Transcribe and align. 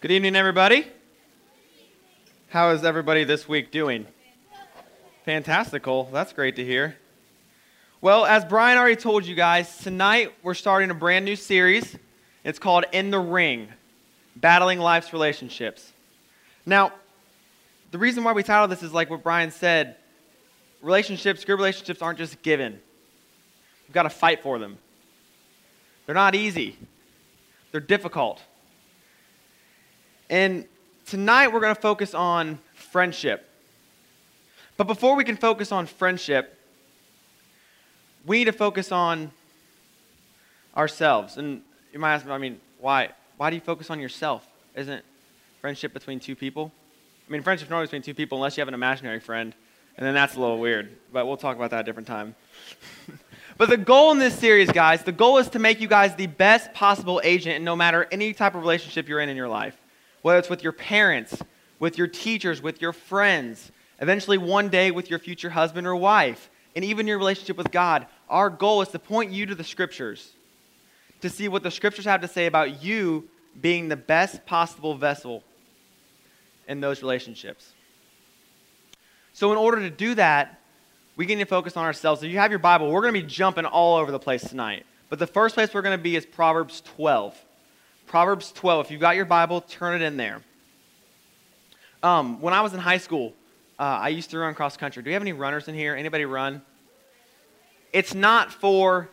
Good 0.00 0.12
evening, 0.12 0.34
everybody. 0.34 0.86
How 2.48 2.70
is 2.70 2.84
everybody 2.84 3.24
this 3.24 3.46
week 3.46 3.70
doing? 3.70 4.06
Fantastical. 5.26 6.08
That's 6.10 6.32
great 6.32 6.56
to 6.56 6.64
hear. 6.64 6.96
Well, 8.00 8.24
as 8.24 8.46
Brian 8.46 8.78
already 8.78 8.96
told 8.96 9.26
you 9.26 9.34
guys, 9.34 9.76
tonight 9.76 10.32
we're 10.42 10.54
starting 10.54 10.90
a 10.90 10.94
brand 10.94 11.26
new 11.26 11.36
series. 11.36 11.98
It's 12.44 12.58
called 12.58 12.86
In 12.92 13.10
the 13.10 13.18
Ring 13.18 13.68
Battling 14.36 14.78
Life's 14.78 15.12
Relationships. 15.12 15.92
Now, 16.64 16.94
the 17.90 17.98
reason 17.98 18.24
why 18.24 18.32
we 18.32 18.42
titled 18.42 18.70
this 18.70 18.82
is 18.82 18.94
like 18.94 19.10
what 19.10 19.22
Brian 19.22 19.50
said 19.50 19.96
relationships, 20.80 21.44
good 21.44 21.56
relationships 21.56 22.00
aren't 22.00 22.16
just 22.16 22.40
given, 22.40 22.80
you've 23.86 23.92
got 23.92 24.04
to 24.04 24.10
fight 24.10 24.42
for 24.42 24.58
them. 24.58 24.78
They're 26.06 26.14
not 26.14 26.34
easy, 26.34 26.78
they're 27.70 27.82
difficult. 27.82 28.42
And 30.30 30.64
tonight 31.06 31.48
we're 31.48 31.58
going 31.58 31.74
to 31.74 31.80
focus 31.80 32.14
on 32.14 32.60
friendship. 32.74 33.50
But 34.76 34.86
before 34.86 35.16
we 35.16 35.24
can 35.24 35.36
focus 35.36 35.72
on 35.72 35.86
friendship, 35.86 36.56
we 38.24 38.38
need 38.38 38.44
to 38.44 38.52
focus 38.52 38.92
on 38.92 39.32
ourselves. 40.76 41.36
And 41.36 41.62
you 41.92 41.98
might 41.98 42.14
ask 42.14 42.24
me, 42.24 42.30
I 42.30 42.38
mean, 42.38 42.60
why? 42.78 43.10
Why 43.38 43.50
do 43.50 43.56
you 43.56 43.60
focus 43.60 43.90
on 43.90 43.98
yourself? 43.98 44.46
Isn't 44.76 45.04
friendship 45.60 45.92
between 45.92 46.20
two 46.20 46.36
people? 46.36 46.70
I 47.28 47.32
mean, 47.32 47.42
friendship's 47.42 47.68
normally 47.68 47.86
between 47.86 48.02
two 48.02 48.14
people 48.14 48.38
unless 48.38 48.56
you 48.56 48.60
have 48.60 48.68
an 48.68 48.74
imaginary 48.74 49.18
friend, 49.18 49.52
and 49.96 50.06
then 50.06 50.14
that's 50.14 50.36
a 50.36 50.40
little 50.40 50.58
weird. 50.58 50.96
But 51.12 51.26
we'll 51.26 51.38
talk 51.38 51.56
about 51.56 51.70
that 51.70 51.80
a 51.80 51.82
different 51.82 52.06
time. 52.06 52.36
but 53.58 53.68
the 53.68 53.76
goal 53.76 54.12
in 54.12 54.20
this 54.20 54.38
series, 54.38 54.70
guys, 54.70 55.02
the 55.02 55.10
goal 55.10 55.38
is 55.38 55.48
to 55.50 55.58
make 55.58 55.80
you 55.80 55.88
guys 55.88 56.14
the 56.14 56.28
best 56.28 56.72
possible 56.72 57.20
agent 57.24 57.56
in 57.56 57.64
no 57.64 57.74
matter 57.74 58.06
any 58.12 58.32
type 58.32 58.54
of 58.54 58.60
relationship 58.60 59.08
you're 59.08 59.20
in 59.20 59.28
in 59.28 59.36
your 59.36 59.48
life 59.48 59.76
whether 60.22 60.38
it's 60.38 60.50
with 60.50 60.62
your 60.62 60.72
parents, 60.72 61.42
with 61.78 61.98
your 61.98 62.06
teachers, 62.06 62.62
with 62.62 62.80
your 62.80 62.92
friends, 62.92 63.72
eventually 64.00 64.38
one 64.38 64.68
day 64.68 64.90
with 64.90 65.10
your 65.10 65.18
future 65.18 65.50
husband 65.50 65.86
or 65.86 65.96
wife, 65.96 66.50
and 66.76 66.84
even 66.84 67.06
your 67.06 67.18
relationship 67.18 67.56
with 67.56 67.70
God. 67.70 68.06
Our 68.28 68.50
goal 68.50 68.82
is 68.82 68.88
to 68.88 68.98
point 68.98 69.32
you 69.32 69.46
to 69.46 69.54
the 69.54 69.64
scriptures, 69.64 70.30
to 71.20 71.28
see 71.28 71.48
what 71.48 71.62
the 71.62 71.70
scriptures 71.70 72.04
have 72.04 72.20
to 72.20 72.28
say 72.28 72.46
about 72.46 72.82
you 72.82 73.28
being 73.60 73.88
the 73.88 73.96
best 73.96 74.46
possible 74.46 74.94
vessel 74.94 75.42
in 76.68 76.80
those 76.80 77.02
relationships. 77.02 77.72
So, 79.32 79.50
in 79.52 79.58
order 79.58 79.80
to 79.80 79.90
do 79.90 80.14
that, 80.14 80.60
we 81.16 81.26
need 81.26 81.38
to 81.38 81.44
focus 81.44 81.76
on 81.76 81.84
ourselves. 81.84 82.22
If 82.22 82.30
you 82.30 82.38
have 82.38 82.50
your 82.50 82.58
Bible, 82.58 82.90
we're 82.90 83.02
going 83.02 83.14
to 83.14 83.20
be 83.20 83.26
jumping 83.26 83.64
all 83.64 83.96
over 83.96 84.12
the 84.12 84.18
place 84.18 84.42
tonight. 84.42 84.86
But 85.08 85.18
the 85.18 85.26
first 85.26 85.54
place 85.54 85.74
we're 85.74 85.82
going 85.82 85.98
to 85.98 86.02
be 86.02 86.14
is 86.14 86.24
Proverbs 86.24 86.82
12. 86.96 87.36
Proverbs 88.10 88.50
12. 88.50 88.86
If 88.86 88.90
you've 88.90 89.00
got 89.00 89.14
your 89.14 89.24
Bible, 89.24 89.60
turn 89.60 89.94
it 89.94 90.04
in 90.04 90.16
there. 90.16 90.42
Um, 92.02 92.40
when 92.40 92.52
I 92.52 92.60
was 92.60 92.74
in 92.74 92.80
high 92.80 92.98
school, 92.98 93.34
uh, 93.78 93.82
I 93.82 94.08
used 94.08 94.30
to 94.30 94.38
run 94.40 94.52
cross 94.56 94.76
country. 94.76 95.00
Do 95.00 95.10
we 95.10 95.12
have 95.12 95.22
any 95.22 95.32
runners 95.32 95.68
in 95.68 95.76
here? 95.76 95.94
Anybody 95.94 96.24
run? 96.24 96.60
It's 97.92 98.12
not 98.12 98.52
for 98.52 99.08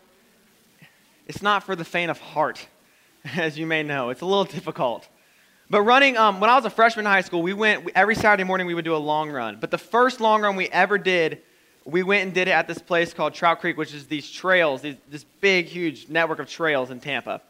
it's 1.28 1.44
not 1.44 1.62
for 1.62 1.76
the 1.76 1.86
faint 1.86 2.10
of 2.10 2.18
heart, 2.20 2.68
as 3.36 3.56
you 3.56 3.68
may 3.68 3.84
know. 3.84 4.10
It's 4.10 4.22
a 4.22 4.26
little 4.26 4.46
difficult. 4.46 5.08
But 5.70 5.84
running, 5.84 6.18
um, 6.18 6.40
when 6.40 6.50
I 6.50 6.56
was 6.56 6.66
a 6.66 6.72
freshman 6.72 7.06
in 7.06 7.12
high 7.12 7.22
school, 7.22 7.44
we 7.44 7.54
went 7.54 7.88
every 7.94 8.16
Saturday 8.16 8.46
morning. 8.46 8.66
We 8.66 8.74
would 8.74 8.84
do 8.86 8.96
a 8.96 8.98
long 8.98 9.30
run. 9.30 9.60
But 9.62 9.70
the 9.70 9.78
first 9.78 10.20
long 10.20 10.42
run 10.42 10.56
we 10.56 10.70
ever 10.70 10.98
did, 10.98 11.44
we 11.86 12.02
went 12.02 12.24
and 12.24 12.34
did 12.34 12.48
it 12.48 12.52
at 12.52 12.68
this 12.68 12.80
place 12.80 13.14
called 13.14 13.36
Trout 13.36 13.60
Creek, 13.60 13.78
which 13.78 13.94
is 13.94 14.08
these 14.08 14.28
trails, 14.28 14.82
these, 14.82 14.96
this 15.08 15.24
big, 15.40 15.68
huge 15.68 16.10
network 16.10 16.40
of 16.40 16.50
trails 16.50 16.90
in 16.90 17.00
Tampa. 17.00 17.44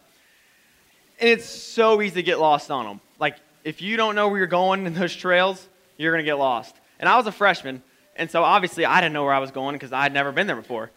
And 1.20 1.30
it's 1.30 1.46
so 1.46 2.02
easy 2.02 2.16
to 2.16 2.24
get 2.24 2.40
lost 2.40 2.70
on 2.70 2.86
them. 2.86 3.02
Like, 3.20 3.38
if 3.64 3.82
you 3.82 3.98
don't 3.98 4.16
know 4.16 4.28
where 4.28 4.38
you're 4.38 4.48
going 4.48 4.86
in 4.86 4.94
those 4.94 5.16
trails, 5.16 5.68
you're 5.98 6.12
going 6.12 6.24
to 6.24 6.30
get 6.30 6.38
lost. 6.38 6.76
And 7.00 7.10
I 7.10 7.18
was 7.18 7.28
a 7.28 7.32
freshman, 7.32 7.82
and 8.16 8.30
so 8.30 8.44
obviously 8.44 8.86
I 8.86 9.02
didn't 9.02 9.14
know 9.14 9.24
where 9.24 9.34
I 9.34 9.40
was 9.40 9.52
going 9.52 9.76
because 9.76 9.92
I 9.92 10.04
had 10.04 10.14
never 10.14 10.32
been 10.32 10.48
there 10.48 10.56
before. 10.56 10.92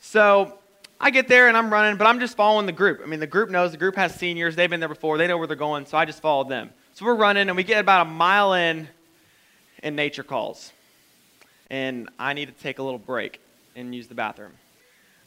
So 0.00 0.58
I 1.00 1.10
get 1.10 1.28
there 1.28 1.48
and 1.48 1.56
I'm 1.56 1.72
running, 1.72 1.96
but 1.96 2.06
I'm 2.06 2.20
just 2.20 2.36
following 2.36 2.66
the 2.66 2.72
group. 2.72 3.00
I 3.02 3.06
mean, 3.06 3.20
the 3.20 3.26
group 3.26 3.48
knows, 3.48 3.70
the 3.70 3.78
group 3.78 3.96
has 3.96 4.14
seniors, 4.14 4.56
they've 4.56 4.68
been 4.68 4.80
there 4.80 4.88
before, 4.88 5.18
they 5.18 5.26
know 5.26 5.38
where 5.38 5.46
they're 5.46 5.56
going, 5.56 5.86
so 5.86 5.96
I 5.96 6.04
just 6.04 6.20
followed 6.20 6.48
them. 6.48 6.70
So 6.94 7.04
we're 7.06 7.14
running, 7.14 7.48
and 7.48 7.56
we 7.56 7.64
get 7.64 7.80
about 7.80 8.06
a 8.06 8.10
mile 8.10 8.54
in, 8.54 8.88
and 9.82 9.96
nature 9.96 10.22
calls. 10.22 10.72
And 11.70 12.08
I 12.18 12.32
need 12.32 12.46
to 12.46 12.62
take 12.62 12.78
a 12.78 12.82
little 12.82 12.98
break 12.98 13.40
and 13.76 13.94
use 13.94 14.08
the 14.08 14.14
bathroom. 14.14 14.52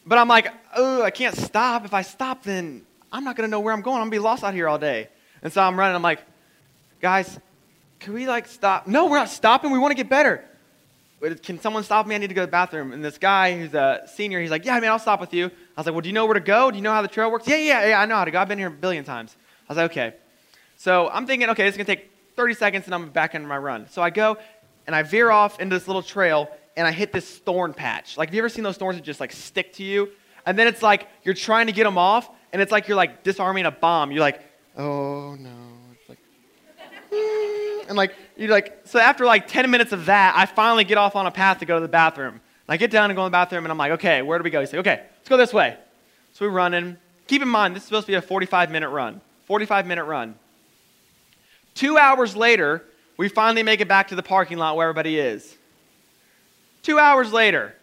But 0.06 0.18
I'm 0.18 0.28
like, 0.28 0.54
oh, 0.76 1.02
I 1.02 1.10
can't 1.10 1.36
stop. 1.36 1.86
If 1.86 1.94
I 1.94 2.02
stop, 2.02 2.44
then 2.44 2.84
I'm 3.14 3.24
not 3.24 3.36
going 3.36 3.48
to 3.48 3.52
know 3.52 3.60
where 3.60 3.74
I'm 3.74 3.82
going. 3.82 3.98
I'm 3.98 4.10
going 4.10 4.12
to 4.12 4.16
be 4.16 4.20
lost 4.20 4.44
out 4.44 4.56
here 4.56 4.68
all 4.68 4.80
day. 4.80 5.08
And 5.44 5.54
so 5.54 5.62
I'm 5.62 5.78
running. 5.78 5.96
I'm 5.96 6.02
like, 6.02 6.20
guys, 7.00 7.40
can 8.00 8.14
we 8.14 8.28
like 8.28 8.48
stop? 8.48 8.88
No, 8.88 9.06
we're 9.06 9.18
not 9.18 9.30
stopping. 9.30 9.70
We 9.72 9.78
want 9.78 9.92
to 9.92 9.96
get 9.96 10.10
better. 10.10 10.44
Can 11.44 11.60
someone 11.60 11.84
stop 11.84 12.08
me? 12.08 12.16
I 12.16 12.18
need 12.18 12.28
to 12.28 12.34
go 12.34 12.42
to 12.42 12.48
the 12.48 12.52
bathroom. 12.52 12.92
And 12.92 13.06
this 13.06 13.18
guy 13.18 13.58
who's 13.58 13.74
a 13.76 14.02
senior, 14.14 14.42
he's 14.42 14.52
like, 14.52 14.66
yeah, 14.66 14.78
man, 14.80 14.90
I'll 14.90 15.00
stop 15.00 15.22
with 15.22 15.34
you. 15.34 15.46
I 15.46 15.50
was 15.80 15.86
like, 15.86 15.94
well, 15.94 16.02
do 16.02 16.10
you 16.10 16.14
know 16.14 16.26
where 16.26 16.34
to 16.34 16.42
go? 16.42 16.72
Do 16.72 16.76
you 16.76 16.82
know 16.82 16.92
how 16.92 17.02
the 17.02 17.08
trail 17.08 17.32
works? 17.32 17.48
Yeah, 17.48 17.58
yeah, 17.58 17.88
yeah, 17.90 18.02
I 18.02 18.06
know 18.08 18.16
how 18.16 18.26
to 18.26 18.32
go. 18.32 18.40
I've 18.40 18.50
been 18.50 18.58
here 18.58 18.68
a 18.68 18.72
billion 18.72 19.06
times. 19.06 19.38
I 19.70 19.74
was 19.74 19.78
like, 19.78 19.92
okay. 19.92 20.16
So 20.76 21.08
I'm 21.10 21.26
thinking, 21.26 21.50
okay, 21.52 21.64
this 21.64 21.76
is 21.76 21.78
going 21.78 21.86
to 21.86 21.96
take 21.96 22.12
30 22.36 22.54
seconds 22.56 22.86
and 22.86 22.96
I'm 22.96 23.10
back 23.10 23.36
into 23.36 23.48
my 23.48 23.58
run. 23.58 23.88
So 23.90 24.02
I 24.02 24.10
go 24.10 24.38
and 24.88 24.96
I 24.96 25.04
veer 25.04 25.30
off 25.30 25.60
into 25.60 25.78
this 25.78 25.88
little 25.88 26.02
trail 26.02 26.50
and 26.76 26.88
I 26.88 26.92
hit 26.92 27.14
this 27.14 27.38
thorn 27.38 27.74
patch. 27.74 28.18
Like, 28.18 28.30
have 28.30 28.36
you 28.36 28.42
ever 28.42 28.50
seen 28.50 28.64
those 28.64 28.78
thorns 28.78 28.98
that 28.98 29.06
just 29.06 29.20
like 29.20 29.32
stick 29.32 29.74
to 29.74 29.84
you? 29.84 30.10
And 30.46 30.60
then 30.60 30.68
it's 30.68 30.82
like 30.82 31.08
you're 31.24 31.36
trying 31.36 31.68
to 31.68 31.74
get 31.74 31.84
them 31.86 31.98
off 31.98 32.30
and 32.54 32.62
it's 32.62 32.72
like 32.72 32.88
you're 32.88 32.96
like 32.96 33.24
disarming 33.24 33.66
a 33.66 33.72
bomb. 33.72 34.12
You're 34.12 34.22
like, 34.22 34.42
oh 34.78 35.36
no. 35.36 35.50
It's 36.00 36.08
like, 36.08 36.20
mm. 37.12 37.90
and 37.90 37.98
like 37.98 38.16
you're 38.38 38.52
like, 38.52 38.82
so 38.86 39.00
after 39.00 39.26
like 39.26 39.48
10 39.48 39.70
minutes 39.72 39.92
of 39.92 40.06
that, 40.06 40.36
I 40.38 40.46
finally 40.46 40.84
get 40.84 41.00
off 41.00 41.16
on 41.16 41.26
a 41.26 41.32
path 41.32 41.60
to 41.60 41.66
go 41.66 41.76
to 41.76 41.82
the 41.82 41.88
bathroom. 41.88 42.36
And 42.36 42.42
I 42.70 42.78
get 42.78 42.92
down 42.92 43.10
and 43.10 43.18
go 43.18 43.26
in 43.26 43.32
the 43.32 43.36
bathroom, 43.36 43.66
and 43.66 43.72
I'm 43.72 43.78
like, 43.78 43.94
okay, 43.94 44.22
where 44.22 44.38
do 44.38 44.44
we 44.44 44.50
go? 44.50 44.62
He 44.62 44.68
said, 44.68 44.80
okay, 44.80 45.04
let's 45.18 45.28
go 45.28 45.36
this 45.36 45.52
way. 45.52 45.76
So 46.34 46.46
we're 46.46 46.52
running. 46.52 46.96
Keep 47.28 47.42
in 47.42 47.50
mind, 47.50 47.76
this 47.76 47.84
is 47.84 47.88
supposed 47.88 48.06
to 48.06 48.12
be 48.12 48.16
a 48.16 48.22
45 48.22 48.72
minute 48.72 48.90
run. 48.90 49.20
45 49.46 49.88
minute 49.88 50.06
run. 50.06 50.36
Two 51.74 51.98
hours 51.98 52.36
later, 52.36 52.84
we 53.18 53.30
finally 53.30 53.64
make 53.64 53.82
it 53.82 53.88
back 53.88 54.10
to 54.10 54.16
the 54.16 54.24
parking 54.24 54.60
lot 54.60 54.76
where 54.76 54.88
everybody 54.88 55.18
is. 55.18 55.58
Two 56.84 57.00
hours 57.00 57.34
later, 57.34 57.74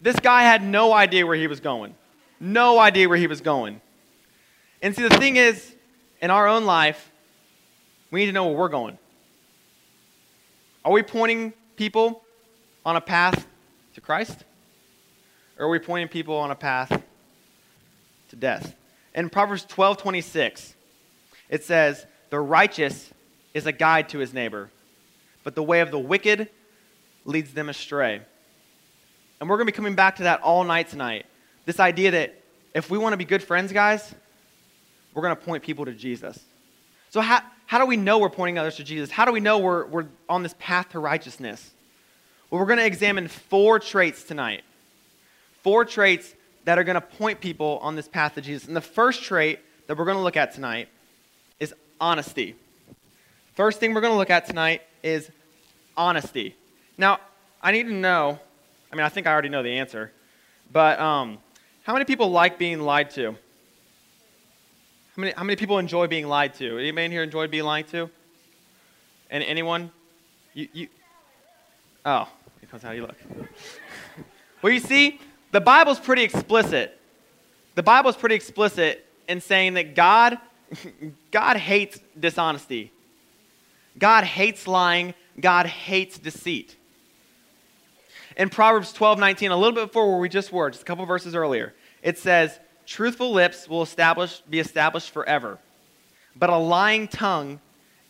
this 0.00 0.18
guy 0.20 0.42
had 0.42 0.62
no 0.62 0.92
idea 0.92 1.26
where 1.26 1.36
he 1.36 1.48
was 1.48 1.60
going 1.60 1.94
no 2.40 2.78
idea 2.78 3.08
where 3.08 3.18
he 3.18 3.26
was 3.26 3.40
going. 3.40 3.80
And 4.82 4.94
see, 4.94 5.02
the 5.02 5.16
thing 5.16 5.36
is, 5.36 5.74
in 6.20 6.30
our 6.30 6.46
own 6.46 6.64
life, 6.64 7.10
we 8.10 8.20
need 8.20 8.26
to 8.26 8.32
know 8.32 8.46
where 8.46 8.56
we're 8.56 8.68
going. 8.68 8.98
Are 10.84 10.92
we 10.92 11.02
pointing 11.02 11.52
people 11.76 12.22
on 12.84 12.96
a 12.96 13.00
path 13.00 13.46
to 13.94 14.00
Christ? 14.00 14.44
Or 15.58 15.66
are 15.66 15.70
we 15.70 15.78
pointing 15.78 16.08
people 16.08 16.36
on 16.36 16.50
a 16.50 16.54
path 16.54 17.02
to 18.28 18.36
death? 18.36 18.74
In 19.14 19.30
Proverbs 19.30 19.64
12 19.64 19.98
26, 19.98 20.74
it 21.48 21.64
says, 21.64 22.06
The 22.30 22.40
righteous 22.40 23.10
is 23.54 23.66
a 23.66 23.72
guide 23.72 24.08
to 24.10 24.18
his 24.18 24.34
neighbor, 24.34 24.70
but 25.44 25.54
the 25.54 25.62
way 25.62 25.80
of 25.80 25.90
the 25.90 25.98
wicked 25.98 26.48
leads 27.24 27.52
them 27.52 27.68
astray. 27.68 28.20
And 29.40 29.48
we're 29.48 29.56
going 29.56 29.66
to 29.66 29.72
be 29.72 29.76
coming 29.76 29.94
back 29.94 30.16
to 30.16 30.24
that 30.24 30.40
all 30.42 30.64
night 30.64 30.88
tonight. 30.88 31.26
This 31.64 31.80
idea 31.80 32.10
that 32.12 32.40
if 32.74 32.90
we 32.90 32.98
want 32.98 33.12
to 33.12 33.16
be 33.16 33.24
good 33.24 33.42
friends, 33.42 33.72
guys, 33.72 34.14
we're 35.14 35.22
going 35.22 35.36
to 35.36 35.42
point 35.42 35.62
people 35.62 35.84
to 35.84 35.92
Jesus. 35.92 36.38
So, 37.10 37.20
how, 37.20 37.40
how 37.66 37.78
do 37.78 37.86
we 37.86 37.96
know 37.96 38.18
we're 38.18 38.28
pointing 38.28 38.58
others 38.58 38.76
to 38.76 38.84
Jesus? 38.84 39.10
How 39.10 39.24
do 39.24 39.32
we 39.32 39.40
know 39.40 39.58
we're, 39.58 39.86
we're 39.86 40.06
on 40.28 40.42
this 40.42 40.54
path 40.58 40.90
to 40.90 40.98
righteousness? 40.98 41.70
Well, 42.50 42.60
we're 42.60 42.66
going 42.66 42.78
to 42.78 42.86
examine 42.86 43.28
four 43.28 43.78
traits 43.78 44.24
tonight. 44.24 44.64
Four 45.62 45.84
traits 45.84 46.34
that 46.64 46.78
are 46.78 46.84
going 46.84 46.96
to 46.96 47.00
point 47.00 47.40
people 47.40 47.78
on 47.82 47.96
this 47.96 48.08
path 48.08 48.34
to 48.34 48.40
Jesus. 48.40 48.66
And 48.66 48.76
the 48.76 48.80
first 48.80 49.22
trait 49.22 49.60
that 49.86 49.96
we're 49.96 50.04
going 50.04 50.16
to 50.16 50.22
look 50.22 50.36
at 50.36 50.52
tonight 50.52 50.88
is 51.60 51.74
honesty. 52.00 52.56
First 53.54 53.80
thing 53.80 53.94
we're 53.94 54.00
going 54.00 54.12
to 54.12 54.18
look 54.18 54.30
at 54.30 54.46
tonight 54.46 54.82
is 55.02 55.30
honesty. 55.96 56.56
Now, 56.98 57.20
I 57.62 57.72
need 57.72 57.84
to 57.84 57.94
know, 57.94 58.38
I 58.92 58.96
mean, 58.96 59.04
I 59.04 59.08
think 59.08 59.26
I 59.26 59.32
already 59.32 59.48
know 59.48 59.62
the 59.62 59.78
answer, 59.78 60.12
but 60.72 60.98
um, 60.98 61.38
how 61.84 61.92
many 61.92 62.06
people 62.06 62.30
like 62.30 62.58
being 62.58 62.80
lied 62.80 63.10
to? 63.10 63.32
How 63.32 65.20
many, 65.20 65.32
how 65.32 65.44
many 65.44 65.56
people 65.56 65.78
enjoy 65.78 66.06
being 66.06 66.26
lied 66.26 66.54
to? 66.54 66.78
Anybody 66.78 67.04
in 67.04 67.12
here 67.12 67.22
enjoy 67.22 67.46
being 67.46 67.64
lied 67.64 67.88
to? 67.88 68.10
And 69.30 69.44
anyone? 69.44 69.90
You, 70.54 70.68
you, 70.72 70.88
oh, 72.06 72.26
depends 72.62 72.84
how 72.84 72.92
you 72.92 73.02
look. 73.02 73.16
well, 74.62 74.72
you 74.72 74.80
see, 74.80 75.20
the 75.52 75.60
Bible's 75.60 76.00
pretty 76.00 76.22
explicit. 76.22 76.98
The 77.74 77.82
Bible's 77.82 78.16
pretty 78.16 78.34
explicit 78.34 79.04
in 79.28 79.42
saying 79.42 79.74
that 79.74 79.94
God, 79.94 80.38
God 81.30 81.58
hates 81.58 82.00
dishonesty. 82.18 82.92
God 83.98 84.24
hates 84.24 84.66
lying. 84.66 85.12
God 85.38 85.66
hates 85.66 86.18
deceit 86.18 86.76
in 88.36 88.48
Proverbs 88.48 88.92
12 88.92 89.18
19, 89.18 89.50
a 89.50 89.56
little 89.56 89.74
bit 89.74 89.86
before 89.86 90.10
where 90.10 90.20
we 90.20 90.28
just 90.28 90.52
were, 90.52 90.70
just 90.70 90.82
a 90.82 90.84
couple 90.86 91.04
verses 91.06 91.34
earlier, 91.34 91.74
it 92.02 92.18
says, 92.18 92.58
Truthful 92.86 93.32
lips 93.32 93.68
will 93.68 93.82
establish, 93.82 94.40
be 94.40 94.60
established 94.60 95.10
forever, 95.10 95.58
but 96.36 96.50
a 96.50 96.56
lying 96.56 97.08
tongue 97.08 97.60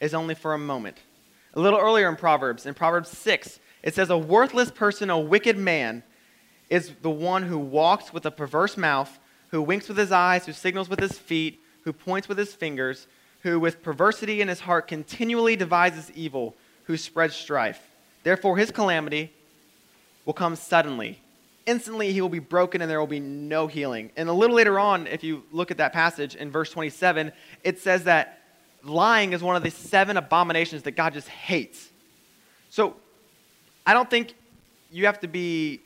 is 0.01 0.15
only 0.15 0.35
for 0.35 0.55
a 0.55 0.59
moment. 0.59 0.99
A 1.55 1.61
little 1.61 1.79
earlier 1.79 2.09
in 2.09 2.17
Proverbs, 2.17 2.67
in 2.67 2.75
Proverbs 2.75 3.11
6, 3.11 3.61
it 3.83 3.95
says, 3.95 4.11
A 4.11 4.19
worthless 4.19 4.71
person, 4.71 5.11
a 5.11 5.19
wicked 5.19 5.57
man, 5.57 6.03
is 6.69 6.93
the 7.03 7.11
one 7.11 7.45
who 7.45 7.59
walks 7.59 8.13
with 8.13 8.27
a 8.27 8.31
perverse 8.31 8.77
mouth, 8.77 9.19
who 9.49 9.63
winks 9.63 9.89
with 9.89 9.97
his 9.97 10.11
eyes, 10.11 10.47
who 10.47 10.53
signals 10.53 10.89
with 10.89 10.99
his 10.99 11.17
feet, 11.17 11.61
who 11.83 11.93
points 11.93 12.29
with 12.29 12.39
his 12.39 12.55
fingers, 12.55 13.07
who 13.41 13.61
with 13.61 13.83
perversity 13.83 14.41
in 14.41 14.49
his 14.49 14.61
heart 14.61 14.89
continually 14.89 15.55
devises 15.55 16.11
evil, 16.13 16.57
who 16.85 16.97
spreads 16.97 17.37
strife. 17.37 17.91
Therefore, 18.25 18.57
his 18.57 18.71
calamity 18.71 19.33
will 20.25 20.35
come 20.35 20.57
suddenly. 20.57 21.21
Instantly, 21.67 22.13
he 22.13 22.21
will 22.21 22.29
be 22.29 22.41
broken 22.41 22.83
and 22.83 22.91
there 22.91 23.01
will 23.01 23.07
be 23.07 23.21
no 23.21 23.67
healing. 23.67 24.11
And 24.17 24.29
a 24.29 24.33
little 24.33 24.57
later 24.57 24.79
on, 24.79 25.07
if 25.07 25.25
you 25.25 25.45
look 25.51 25.71
at 25.71 25.79
that 25.79 25.93
passage 25.93 26.35
in 26.35 26.51
verse 26.51 26.71
27, 26.71 27.33
it 27.63 27.79
says 27.79 28.05
that 28.05 28.41
lying 28.83 29.33
is 29.33 29.43
one 29.43 29.57
of 29.57 29.63
the 29.63 29.71
seven 29.71 30.17
abominations 30.17 30.83
that 30.83 30.93
God 30.93 31.15
just 31.15 31.29
hates. 31.29 31.91
So, 32.69 32.97
I 33.87 33.95
don't 33.95 34.09
think 34.09 34.35
you 34.91 35.07
have 35.07 35.21
to 35.21 35.29
be 35.29 35.81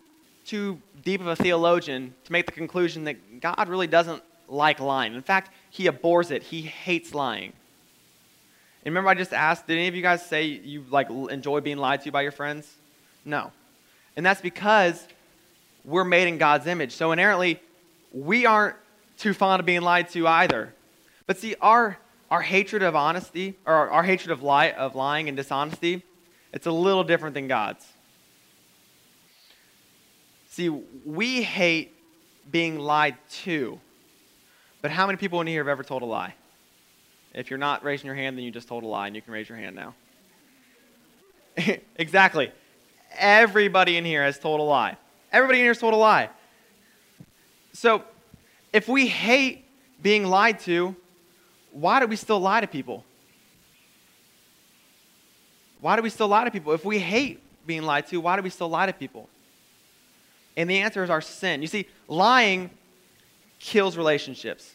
too 0.44 0.80
deep 1.04 1.20
of 1.20 1.26
a 1.26 1.36
theologian 1.36 2.14
to 2.24 2.32
make 2.32 2.46
the 2.46 2.52
conclusion 2.52 3.04
that 3.04 3.40
God 3.40 3.68
really 3.68 3.86
doesn't 3.86 4.22
like 4.48 4.80
lying. 4.80 5.14
In 5.14 5.22
fact, 5.22 5.52
he 5.70 5.86
abhors 5.86 6.30
it. 6.30 6.42
He 6.42 6.62
hates 6.62 7.14
lying. 7.14 7.52
And 8.84 8.94
remember 8.94 9.10
I 9.10 9.14
just 9.14 9.32
asked, 9.32 9.66
did 9.66 9.76
any 9.76 9.88
of 9.88 9.94
you 9.94 10.02
guys 10.02 10.24
say 10.24 10.46
you 10.46 10.84
like 10.90 11.10
enjoy 11.10 11.60
being 11.60 11.76
lied 11.76 12.02
to 12.02 12.10
by 12.10 12.22
your 12.22 12.32
friends? 12.32 12.76
No. 13.24 13.52
And 14.18 14.26
that's 14.26 14.40
because 14.40 15.06
we're 15.84 16.02
made 16.02 16.26
in 16.26 16.38
God's 16.38 16.66
image. 16.66 16.90
So 16.90 17.12
inherently, 17.12 17.62
we 18.12 18.46
aren't 18.46 18.74
too 19.16 19.32
fond 19.32 19.60
of 19.60 19.66
being 19.66 19.82
lied 19.82 20.10
to 20.10 20.26
either. 20.26 20.74
But 21.28 21.38
see, 21.38 21.54
our 21.60 21.96
our 22.28 22.42
hatred 22.42 22.82
of 22.82 22.96
honesty, 22.96 23.54
or 23.64 23.72
our, 23.72 23.90
our 23.90 24.02
hatred 24.02 24.32
of 24.32 24.42
lie 24.42 24.72
of 24.72 24.96
lying 24.96 25.28
and 25.28 25.36
dishonesty, 25.36 26.02
it's 26.52 26.66
a 26.66 26.72
little 26.72 27.04
different 27.04 27.34
than 27.34 27.46
God's. 27.46 27.86
See, 30.50 30.68
we 30.68 31.42
hate 31.42 31.94
being 32.50 32.80
lied 32.80 33.16
to. 33.44 33.78
But 34.82 34.90
how 34.90 35.06
many 35.06 35.16
people 35.16 35.40
in 35.40 35.46
here 35.46 35.60
have 35.60 35.68
ever 35.68 35.84
told 35.84 36.02
a 36.02 36.06
lie? 36.06 36.34
If 37.34 37.50
you're 37.50 37.58
not 37.58 37.84
raising 37.84 38.06
your 38.06 38.16
hand, 38.16 38.36
then 38.36 38.44
you 38.44 38.50
just 38.50 38.66
told 38.66 38.82
a 38.82 38.88
lie, 38.88 39.06
and 39.06 39.14
you 39.14 39.22
can 39.22 39.32
raise 39.32 39.48
your 39.48 39.58
hand 39.58 39.76
now. 39.76 39.94
exactly. 41.94 42.50
Everybody 43.16 43.96
in 43.96 44.04
here 44.04 44.22
has 44.22 44.38
told 44.38 44.60
a 44.60 44.62
lie. 44.62 44.96
Everybody 45.32 45.60
in 45.60 45.64
here 45.64 45.70
has 45.70 45.78
told 45.78 45.94
a 45.94 45.96
lie. 45.96 46.30
So, 47.72 48.02
if 48.72 48.88
we 48.88 49.06
hate 49.06 49.64
being 50.02 50.24
lied 50.26 50.60
to, 50.60 50.94
why 51.72 52.00
do 52.00 52.06
we 52.06 52.16
still 52.16 52.40
lie 52.40 52.60
to 52.60 52.66
people? 52.66 53.04
Why 55.80 55.96
do 55.96 56.02
we 56.02 56.10
still 56.10 56.28
lie 56.28 56.44
to 56.44 56.50
people? 56.50 56.72
If 56.72 56.84
we 56.84 56.98
hate 56.98 57.40
being 57.66 57.82
lied 57.82 58.06
to, 58.08 58.20
why 58.20 58.36
do 58.36 58.42
we 58.42 58.50
still 58.50 58.68
lie 58.68 58.86
to 58.86 58.92
people? 58.92 59.28
And 60.56 60.68
the 60.68 60.78
answer 60.78 61.04
is 61.04 61.10
our 61.10 61.20
sin. 61.20 61.62
You 61.62 61.68
see, 61.68 61.86
lying 62.08 62.70
kills 63.60 63.96
relationships. 63.96 64.74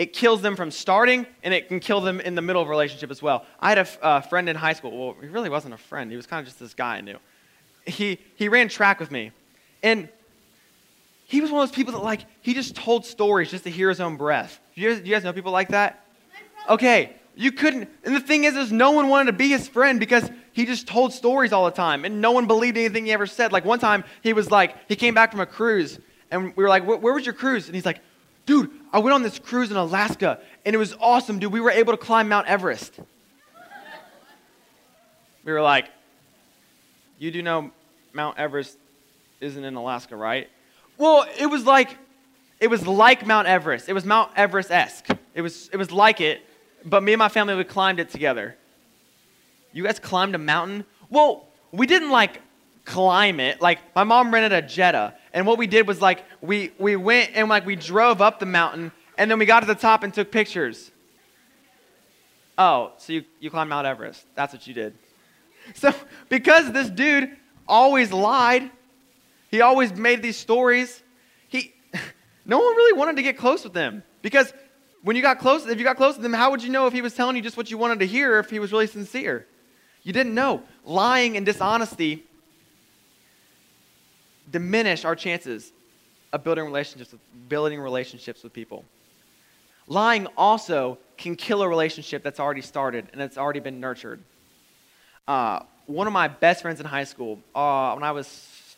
It 0.00 0.14
kills 0.14 0.40
them 0.40 0.56
from 0.56 0.70
starting, 0.70 1.26
and 1.42 1.52
it 1.52 1.68
can 1.68 1.78
kill 1.78 2.00
them 2.00 2.20
in 2.20 2.34
the 2.34 2.40
middle 2.40 2.62
of 2.62 2.68
a 2.68 2.70
relationship 2.70 3.10
as 3.10 3.20
well. 3.20 3.44
I 3.60 3.68
had 3.68 3.76
a 3.76 3.86
uh, 4.02 4.20
friend 4.22 4.48
in 4.48 4.56
high 4.56 4.72
school. 4.72 4.96
Well, 4.96 5.16
he 5.20 5.28
really 5.28 5.50
wasn't 5.50 5.74
a 5.74 5.76
friend. 5.76 6.10
He 6.10 6.16
was 6.16 6.26
kind 6.26 6.40
of 6.40 6.46
just 6.46 6.58
this 6.58 6.72
guy 6.72 6.96
I 6.96 7.00
knew. 7.02 7.18
He, 7.84 8.18
he 8.34 8.48
ran 8.48 8.70
track 8.70 8.98
with 8.98 9.10
me. 9.10 9.30
And 9.82 10.08
he 11.26 11.42
was 11.42 11.50
one 11.50 11.62
of 11.62 11.68
those 11.68 11.76
people 11.76 11.92
that, 11.92 12.02
like, 12.02 12.22
he 12.40 12.54
just 12.54 12.74
told 12.74 13.04
stories 13.04 13.50
just 13.50 13.64
to 13.64 13.70
hear 13.70 13.90
his 13.90 14.00
own 14.00 14.16
breath. 14.16 14.58
Do 14.74 14.80
you, 14.80 14.94
do 14.94 15.06
you 15.06 15.14
guys 15.14 15.22
know 15.22 15.34
people 15.34 15.52
like 15.52 15.68
that? 15.68 16.02
Okay, 16.66 17.12
you 17.34 17.52
couldn't. 17.52 17.86
And 18.02 18.16
the 18.16 18.20
thing 18.20 18.44
is, 18.44 18.56
is 18.56 18.72
no 18.72 18.92
one 18.92 19.10
wanted 19.10 19.32
to 19.32 19.36
be 19.36 19.50
his 19.50 19.68
friend 19.68 20.00
because 20.00 20.30
he 20.54 20.64
just 20.64 20.86
told 20.86 21.12
stories 21.12 21.52
all 21.52 21.66
the 21.66 21.72
time, 21.72 22.06
and 22.06 22.22
no 22.22 22.32
one 22.32 22.46
believed 22.46 22.78
anything 22.78 23.04
he 23.04 23.12
ever 23.12 23.26
said. 23.26 23.52
Like 23.52 23.66
one 23.66 23.78
time, 23.78 24.04
he 24.22 24.32
was 24.32 24.50
like, 24.50 24.76
he 24.88 24.96
came 24.96 25.12
back 25.12 25.30
from 25.30 25.40
a 25.40 25.46
cruise, 25.46 25.98
and 26.30 26.56
we 26.56 26.62
were 26.62 26.70
like, 26.70 26.86
where 26.86 27.12
was 27.12 27.26
your 27.26 27.34
cruise? 27.34 27.66
And 27.66 27.74
he's 27.74 27.84
like, 27.84 28.00
dude, 28.50 28.70
I 28.92 28.98
went 28.98 29.14
on 29.14 29.22
this 29.22 29.38
cruise 29.38 29.70
in 29.70 29.76
Alaska, 29.76 30.40
and 30.66 30.74
it 30.74 30.78
was 30.78 30.96
awesome, 31.00 31.38
dude. 31.38 31.52
We 31.52 31.60
were 31.60 31.70
able 31.70 31.92
to 31.92 31.96
climb 31.96 32.28
Mount 32.28 32.48
Everest. 32.48 32.98
we 35.44 35.52
were 35.52 35.62
like, 35.62 35.86
you 37.20 37.30
do 37.30 37.42
know 37.42 37.70
Mount 38.12 38.38
Everest 38.38 38.76
isn't 39.40 39.62
in 39.62 39.76
Alaska, 39.76 40.16
right? 40.16 40.48
Well, 40.98 41.26
it 41.38 41.46
was 41.46 41.64
like, 41.64 41.96
it 42.58 42.66
was 42.66 42.88
like 42.88 43.24
Mount 43.24 43.46
Everest. 43.46 43.88
It 43.88 43.92
was 43.92 44.04
Mount 44.04 44.32
Everest 44.34 44.72
esque. 44.72 45.06
It 45.32 45.42
was, 45.42 45.70
it 45.72 45.76
was 45.76 45.92
like 45.92 46.20
it, 46.20 46.42
but 46.84 47.04
me 47.04 47.12
and 47.12 47.20
my 47.20 47.28
family 47.28 47.54
we 47.54 47.62
climbed 47.62 48.00
it 48.00 48.10
together. 48.10 48.56
You 49.72 49.84
guys 49.84 50.00
climbed 50.00 50.34
a 50.34 50.38
mountain? 50.38 50.84
Well, 51.08 51.46
we 51.70 51.86
didn't 51.86 52.10
like 52.10 52.42
climb 52.84 53.38
it. 53.38 53.60
Like 53.60 53.78
my 53.94 54.02
mom 54.02 54.34
rented 54.34 54.52
a 54.52 54.66
Jetta, 54.66 55.14
and 55.32 55.46
what 55.46 55.58
we 55.58 55.66
did 55.66 55.86
was 55.86 56.00
like 56.00 56.24
we 56.40 56.72
we 56.78 56.96
went 56.96 57.30
and 57.34 57.48
like 57.48 57.66
we 57.66 57.76
drove 57.76 58.20
up 58.20 58.40
the 58.40 58.46
mountain, 58.46 58.92
and 59.16 59.30
then 59.30 59.38
we 59.38 59.46
got 59.46 59.60
to 59.60 59.66
the 59.66 59.74
top 59.74 60.02
and 60.02 60.12
took 60.12 60.30
pictures. 60.30 60.90
Oh, 62.58 62.92
so 62.98 63.14
you, 63.14 63.24
you 63.38 63.50
climbed 63.50 63.70
Mount 63.70 63.86
Everest. 63.86 64.26
That's 64.34 64.52
what 64.52 64.66
you 64.66 64.74
did. 64.74 64.94
So 65.74 65.94
because 66.30 66.72
this 66.72 66.88
dude 66.88 67.36
always 67.68 68.10
lied, 68.12 68.70
he 69.50 69.60
always 69.60 69.92
made 69.92 70.22
these 70.22 70.38
stories, 70.38 71.02
he 71.48 71.74
no 72.46 72.58
one 72.58 72.76
really 72.76 72.98
wanted 72.98 73.16
to 73.16 73.22
get 73.22 73.36
close 73.36 73.62
with 73.62 73.74
him. 73.74 74.02
Because 74.22 74.52
when 75.02 75.16
you 75.16 75.22
got 75.22 75.38
close, 75.38 75.66
if 75.66 75.78
you 75.78 75.84
got 75.84 75.98
close 75.98 76.16
to 76.16 76.22
him, 76.22 76.32
how 76.32 76.50
would 76.50 76.62
you 76.62 76.70
know 76.70 76.86
if 76.86 76.94
he 76.94 77.02
was 77.02 77.14
telling 77.14 77.36
you 77.36 77.42
just 77.42 77.58
what 77.58 77.70
you 77.70 77.76
wanted 77.76 78.00
to 78.00 78.06
hear 78.06 78.38
if 78.38 78.48
he 78.48 78.58
was 78.58 78.72
really 78.72 78.86
sincere? 78.86 79.46
You 80.02 80.14
didn't 80.14 80.34
know. 80.34 80.62
Lying 80.84 81.36
and 81.36 81.44
dishonesty 81.44 82.24
diminish 84.50 85.04
our 85.04 85.16
chances 85.16 85.72
of 86.32 86.44
building 86.44 86.64
relationships 86.64 87.12
with, 87.12 87.20
building 87.48 87.80
relationships 87.80 88.42
with 88.42 88.52
people. 88.52 88.84
Lying 89.86 90.26
also 90.36 90.98
can 91.16 91.36
kill 91.36 91.62
a 91.62 91.68
relationship 91.68 92.22
that's 92.22 92.38
already 92.38 92.60
started 92.60 93.06
and 93.12 93.20
that's 93.20 93.36
already 93.36 93.60
been 93.60 93.80
nurtured. 93.80 94.22
Uh, 95.26 95.60
one 95.86 96.06
of 96.06 96.12
my 96.12 96.28
best 96.28 96.62
friends 96.62 96.80
in 96.80 96.86
high 96.86 97.04
school, 97.04 97.40
uh, 97.54 97.92
when 97.94 98.04
I 98.04 98.12
was 98.12 98.28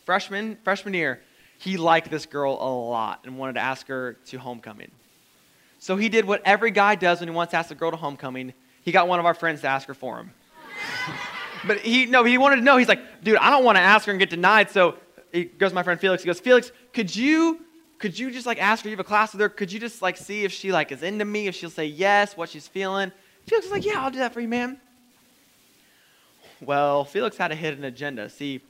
freshman 0.05 0.57
freshman 0.63 0.93
year, 0.93 1.21
he 1.59 1.77
liked 1.77 2.09
this 2.09 2.25
girl 2.25 2.53
a 2.53 2.69
lot 2.89 3.21
and 3.25 3.37
wanted 3.37 3.53
to 3.53 3.59
ask 3.59 3.87
her 3.87 4.13
to 4.27 4.37
homecoming. 4.37 4.91
So 5.79 5.95
he 5.97 6.09
did 6.09 6.25
what 6.25 6.41
every 6.45 6.71
guy 6.71 6.95
does 6.95 7.19
when 7.19 7.29
he 7.29 7.35
wants 7.35 7.51
to 7.51 7.57
ask 7.57 7.69
a 7.71 7.75
girl 7.75 7.91
to 7.91 7.97
homecoming. 7.97 8.53
He 8.83 8.91
got 8.91 9.07
one 9.07 9.19
of 9.19 9.25
our 9.25 9.33
friends 9.33 9.61
to 9.61 9.67
ask 9.67 9.87
her 9.87 9.93
for 9.93 10.17
him. 10.17 10.31
but 11.67 11.79
he 11.79 12.05
no, 12.05 12.23
he 12.23 12.37
wanted 12.37 12.57
to 12.57 12.61
know. 12.63 12.77
He's 12.77 12.87
like, 12.87 13.23
dude, 13.23 13.37
I 13.37 13.49
don't 13.49 13.63
want 13.63 13.77
to 13.77 13.81
ask 13.81 14.05
her 14.05 14.11
and 14.11 14.19
get 14.19 14.29
denied. 14.29 14.71
So 14.71 14.95
he 15.33 15.45
goes 15.45 15.71
to 15.71 15.75
my 15.75 15.83
friend 15.83 15.99
Felix. 15.99 16.23
He 16.23 16.27
goes, 16.27 16.39
Felix, 16.39 16.71
could 16.93 17.13
you 17.13 17.59
could 17.99 18.17
you 18.17 18.31
just 18.31 18.45
like 18.45 18.61
ask 18.61 18.83
her? 18.83 18.89
You 18.89 18.95
have 18.95 19.05
a 19.05 19.07
class 19.07 19.33
with 19.33 19.41
her. 19.41 19.49
Could 19.49 19.71
you 19.71 19.79
just 19.79 20.01
like 20.01 20.17
see 20.17 20.43
if 20.43 20.51
she 20.51 20.71
like 20.71 20.91
is 20.91 21.03
into 21.03 21.25
me? 21.25 21.47
If 21.47 21.55
she'll 21.55 21.69
say 21.69 21.85
yes, 21.85 22.37
what 22.37 22.49
she's 22.49 22.67
feeling. 22.67 23.11
Felix 23.47 23.65
is 23.65 23.71
like, 23.71 23.85
yeah, 23.85 24.01
I'll 24.03 24.11
do 24.11 24.19
that 24.19 24.33
for 24.33 24.39
you, 24.39 24.47
man. 24.47 24.79
Well, 26.61 27.03
Felix 27.03 27.35
had 27.35 27.51
a 27.51 27.55
hidden 27.55 27.83
agenda. 27.83 28.29
See, 28.29 28.61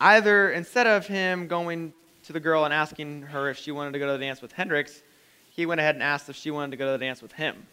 either 0.00 0.50
instead 0.50 0.86
of 0.86 1.06
him 1.06 1.48
going 1.48 1.92
to 2.24 2.32
the 2.32 2.40
girl 2.40 2.64
and 2.64 2.74
asking 2.74 3.22
her 3.22 3.48
if 3.50 3.58
she 3.58 3.72
wanted 3.72 3.92
to 3.92 3.98
go 3.98 4.06
to 4.06 4.12
the 4.12 4.18
dance 4.18 4.42
with 4.42 4.52
Hendrix, 4.52 5.02
he 5.50 5.64
went 5.64 5.80
ahead 5.80 5.94
and 5.94 6.02
asked 6.02 6.28
if 6.28 6.36
she 6.36 6.50
wanted 6.50 6.72
to 6.72 6.76
go 6.76 6.86
to 6.86 6.92
the 6.92 7.04
dance 7.04 7.22
with 7.22 7.32
him. 7.32 7.66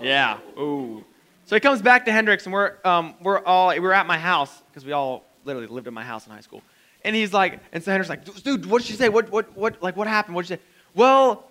Yeah. 0.00 0.38
Ooh. 0.58 1.04
So 1.46 1.56
he 1.56 1.60
comes 1.60 1.80
back 1.80 2.04
to 2.04 2.12
Hendrix, 2.12 2.44
and 2.44 2.52
we're, 2.52 2.74
um, 2.84 3.14
we're 3.22 3.40
all, 3.40 3.68
we 3.68 3.80
were 3.80 3.92
at 3.92 4.06
my 4.06 4.18
house, 4.18 4.62
because 4.68 4.84
we 4.84 4.92
all 4.92 5.24
literally 5.44 5.68
lived 5.68 5.86
in 5.86 5.94
my 5.94 6.04
house 6.04 6.26
in 6.26 6.32
high 6.32 6.40
school. 6.40 6.62
And 7.06 7.14
he's 7.14 7.32
like, 7.32 7.60
and 7.72 7.84
so 7.84 7.92
Hendrix 7.92 8.10
like, 8.10 8.42
dude, 8.42 8.66
what 8.66 8.82
did 8.82 8.88
she 8.88 8.94
say? 8.94 9.08
What, 9.08 9.30
what, 9.30 9.56
what, 9.56 9.80
like, 9.80 9.96
what 9.96 10.08
happened? 10.08 10.34
What 10.34 10.44
did 10.44 10.48
she 10.48 10.54
say? 10.56 10.68
Well, 10.92 11.48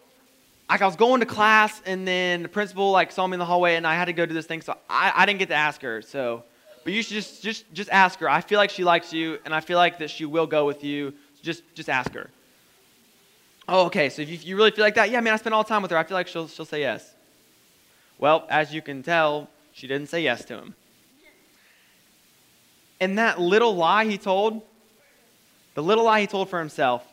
like, 0.69 0.81
I 0.81 0.85
was 0.85 0.97
going 0.97 1.21
to 1.21 1.25
class, 1.25 1.81
and 1.85 2.05
then 2.05 2.43
the 2.43 2.50
principal, 2.50 2.91
like, 2.91 3.09
saw 3.13 3.25
me 3.25 3.35
in 3.35 3.39
the 3.39 3.45
hallway, 3.45 3.75
and 3.75 3.88
I 3.88 3.95
had 3.95 4.05
to 4.05 4.13
go 4.13 4.25
do 4.25 4.33
this 4.33 4.45
thing, 4.45 4.62
so 4.62 4.75
I, 4.89 5.13
I 5.15 5.25
didn't 5.25 5.39
get 5.39 5.47
to 5.47 5.55
ask 5.55 5.81
her, 5.81 6.01
so, 6.01 6.43
but 6.83 6.91
you 6.91 7.01
should 7.01 7.13
just, 7.13 7.41
just, 7.41 7.71
just 7.74 7.89
ask 7.89 8.19
her. 8.19 8.29
I 8.29 8.41
feel 8.41 8.57
like 8.57 8.69
she 8.69 8.83
likes 8.83 9.13
you, 9.13 9.39
and 9.45 9.55
I 9.55 9.62
feel 9.62 9.77
like 9.77 10.00
that 10.00 10.09
she 10.09 10.25
will 10.25 10.45
go 10.45 10.65
with 10.65 10.83
you, 10.83 11.12
so 11.35 11.41
just, 11.41 11.63
just 11.74 11.88
ask 11.88 12.12
her. 12.13 12.29
Oh, 13.69 13.85
okay, 13.85 14.09
so 14.09 14.24
if 14.24 14.29
you, 14.29 14.38
you 14.41 14.57
really 14.57 14.71
feel 14.71 14.83
like 14.83 14.95
that, 14.95 15.09
yeah, 15.09 15.21
man, 15.21 15.33
I 15.33 15.38
spent 15.38 15.53
all 15.53 15.63
the 15.63 15.69
time 15.69 15.83
with 15.83 15.91
her. 15.91 15.97
I 15.97 16.03
feel 16.03 16.15
like 16.15 16.27
she'll, 16.27 16.50
she'll 16.50 16.65
say 16.65 16.81
yes. 16.81 17.13
Well, 18.19 18.45
as 18.50 18.74
you 18.74 18.81
can 18.81 19.03
tell, 19.03 19.50
she 19.71 19.88
didn't 19.88 20.09
say 20.09 20.21
yes 20.21 20.43
to 20.45 20.55
him. 20.55 20.75
And 23.00 23.17
that 23.19 23.39
little 23.39 23.74
lie 23.74 24.03
he 24.05 24.17
told, 24.17 24.62
the 25.75 25.84
little 25.84 26.03
lie 26.03 26.22
he 26.22 26.27
told 26.27 26.50
for 26.50 26.58
himself, 26.58 27.05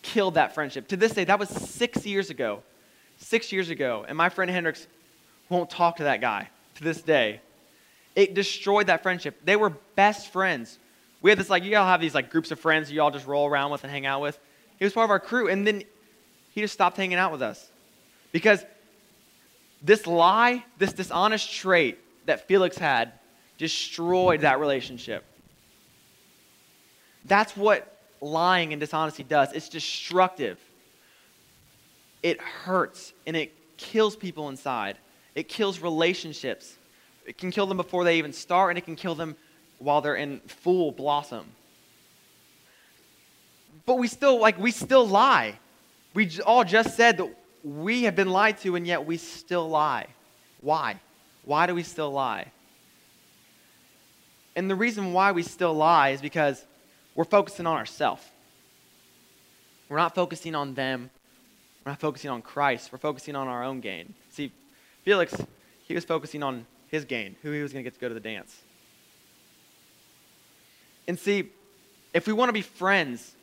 killed 0.00 0.34
that 0.34 0.54
friendship. 0.54 0.88
To 0.88 0.96
this 0.96 1.12
day, 1.12 1.24
that 1.24 1.38
was 1.38 1.50
six 1.50 2.06
years 2.06 2.30
ago. 2.30 2.62
Six 3.18 3.52
years 3.52 3.68
ago. 3.70 4.04
And 4.08 4.16
my 4.16 4.30
friend 4.30 4.50
Hendrix 4.50 4.86
won't 5.48 5.68
talk 5.70 5.96
to 5.96 6.04
that 6.04 6.20
guy 6.20 6.48
to 6.76 6.84
this 6.84 7.02
day. 7.02 7.40
It 8.16 8.34
destroyed 8.34 8.86
that 8.88 9.02
friendship. 9.02 9.40
They 9.44 9.56
were 9.56 9.70
best 9.94 10.32
friends. 10.32 10.78
We 11.20 11.30
had 11.30 11.38
this, 11.38 11.50
like, 11.50 11.62
you 11.62 11.76
all 11.76 11.86
have 11.86 12.00
these, 12.00 12.14
like, 12.14 12.30
groups 12.30 12.50
of 12.50 12.58
friends 12.58 12.90
you 12.90 13.00
all 13.02 13.10
just 13.10 13.26
roll 13.26 13.46
around 13.46 13.70
with 13.70 13.84
and 13.84 13.92
hang 13.92 14.06
out 14.06 14.22
with. 14.22 14.38
He 14.78 14.84
was 14.84 14.92
part 14.92 15.04
of 15.04 15.10
our 15.10 15.20
crew. 15.20 15.48
And 15.48 15.66
then 15.66 15.84
he 16.52 16.60
just 16.60 16.74
stopped 16.74 16.96
hanging 16.96 17.18
out 17.18 17.30
with 17.30 17.42
us 17.42 17.70
because 18.32 18.64
This 19.82 20.06
lie, 20.06 20.64
this 20.78 20.92
dishonest 20.92 21.52
trait 21.52 21.98
that 22.26 22.46
Felix 22.46 22.78
had, 22.78 23.12
destroyed 23.58 24.42
that 24.42 24.60
relationship. 24.60 25.24
That's 27.24 27.56
what 27.56 27.98
lying 28.20 28.72
and 28.72 28.80
dishonesty 28.80 29.22
does. 29.22 29.52
It's 29.52 29.68
destructive. 29.68 30.58
It 32.22 32.40
hurts 32.40 33.12
and 33.26 33.36
it 33.36 33.52
kills 33.76 34.16
people 34.16 34.48
inside. 34.48 34.96
It 35.34 35.48
kills 35.48 35.80
relationships. 35.80 36.76
It 37.26 37.38
can 37.38 37.50
kill 37.50 37.66
them 37.66 37.76
before 37.76 38.04
they 38.04 38.18
even 38.18 38.32
start, 38.32 38.70
and 38.70 38.78
it 38.78 38.84
can 38.84 38.96
kill 38.96 39.14
them 39.14 39.36
while 39.78 40.00
they're 40.00 40.16
in 40.16 40.40
full 40.40 40.92
blossom. 40.92 41.46
But 43.86 43.98
we 43.98 44.08
still, 44.08 44.38
like, 44.40 44.58
we 44.58 44.70
still 44.70 45.06
lie. 45.06 45.58
We 46.14 46.30
all 46.44 46.64
just 46.64 46.96
said 46.96 47.16
that 47.18 47.34
we 47.64 48.04
have 48.04 48.16
been 48.16 48.28
lied 48.28 48.58
to, 48.58 48.76
and 48.76 48.86
yet 48.86 49.06
we 49.06 49.16
still 49.16 49.68
lie. 49.68 50.06
Why? 50.60 51.00
Why 51.44 51.66
do 51.66 51.74
we 51.74 51.82
still 51.82 52.10
lie? 52.10 52.50
And 54.54 54.68
the 54.68 54.76
reason 54.76 55.12
why 55.12 55.32
we 55.32 55.42
still 55.42 55.74
lie 55.74 56.10
is 56.10 56.20
because 56.20 56.64
we're 57.14 57.24
focusing 57.24 57.66
on 57.66 57.76
ourselves. 57.76 58.22
We're 59.88 59.98
not 59.98 60.14
focusing 60.14 60.54
on 60.54 60.74
them. 60.74 61.10
We're 61.84 61.92
not 61.92 62.00
focusing 62.00 62.30
on 62.30 62.42
Christ. 62.42 62.90
We're 62.92 62.98
focusing 62.98 63.36
on 63.36 63.48
our 63.48 63.64
own 63.64 63.80
gain. 63.80 64.14
See, 64.30 64.52
Felix, 65.04 65.34
he 65.86 65.94
was 65.94 66.04
focusing 66.04 66.42
on 66.42 66.66
his 66.88 67.04
gain, 67.04 67.36
who 67.42 67.52
he 67.52 67.62
was 67.62 67.72
going 67.72 67.84
to 67.84 67.90
get 67.90 67.94
to 67.94 68.00
go 68.00 68.08
to 68.08 68.14
the 68.14 68.20
dance. 68.20 68.56
And 71.08 71.18
see, 71.18 71.50
if 72.14 72.26
we 72.26 72.32
want 72.32 72.48
to 72.48 72.52
be 72.52 72.62
friends, 72.62 73.34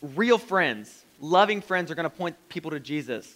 real 0.00 0.38
friends, 0.38 1.04
loving 1.20 1.60
friends 1.60 1.90
are 1.90 1.94
going 1.94 2.04
to 2.04 2.10
point 2.10 2.36
people 2.48 2.70
to 2.70 2.80
Jesus. 2.80 3.32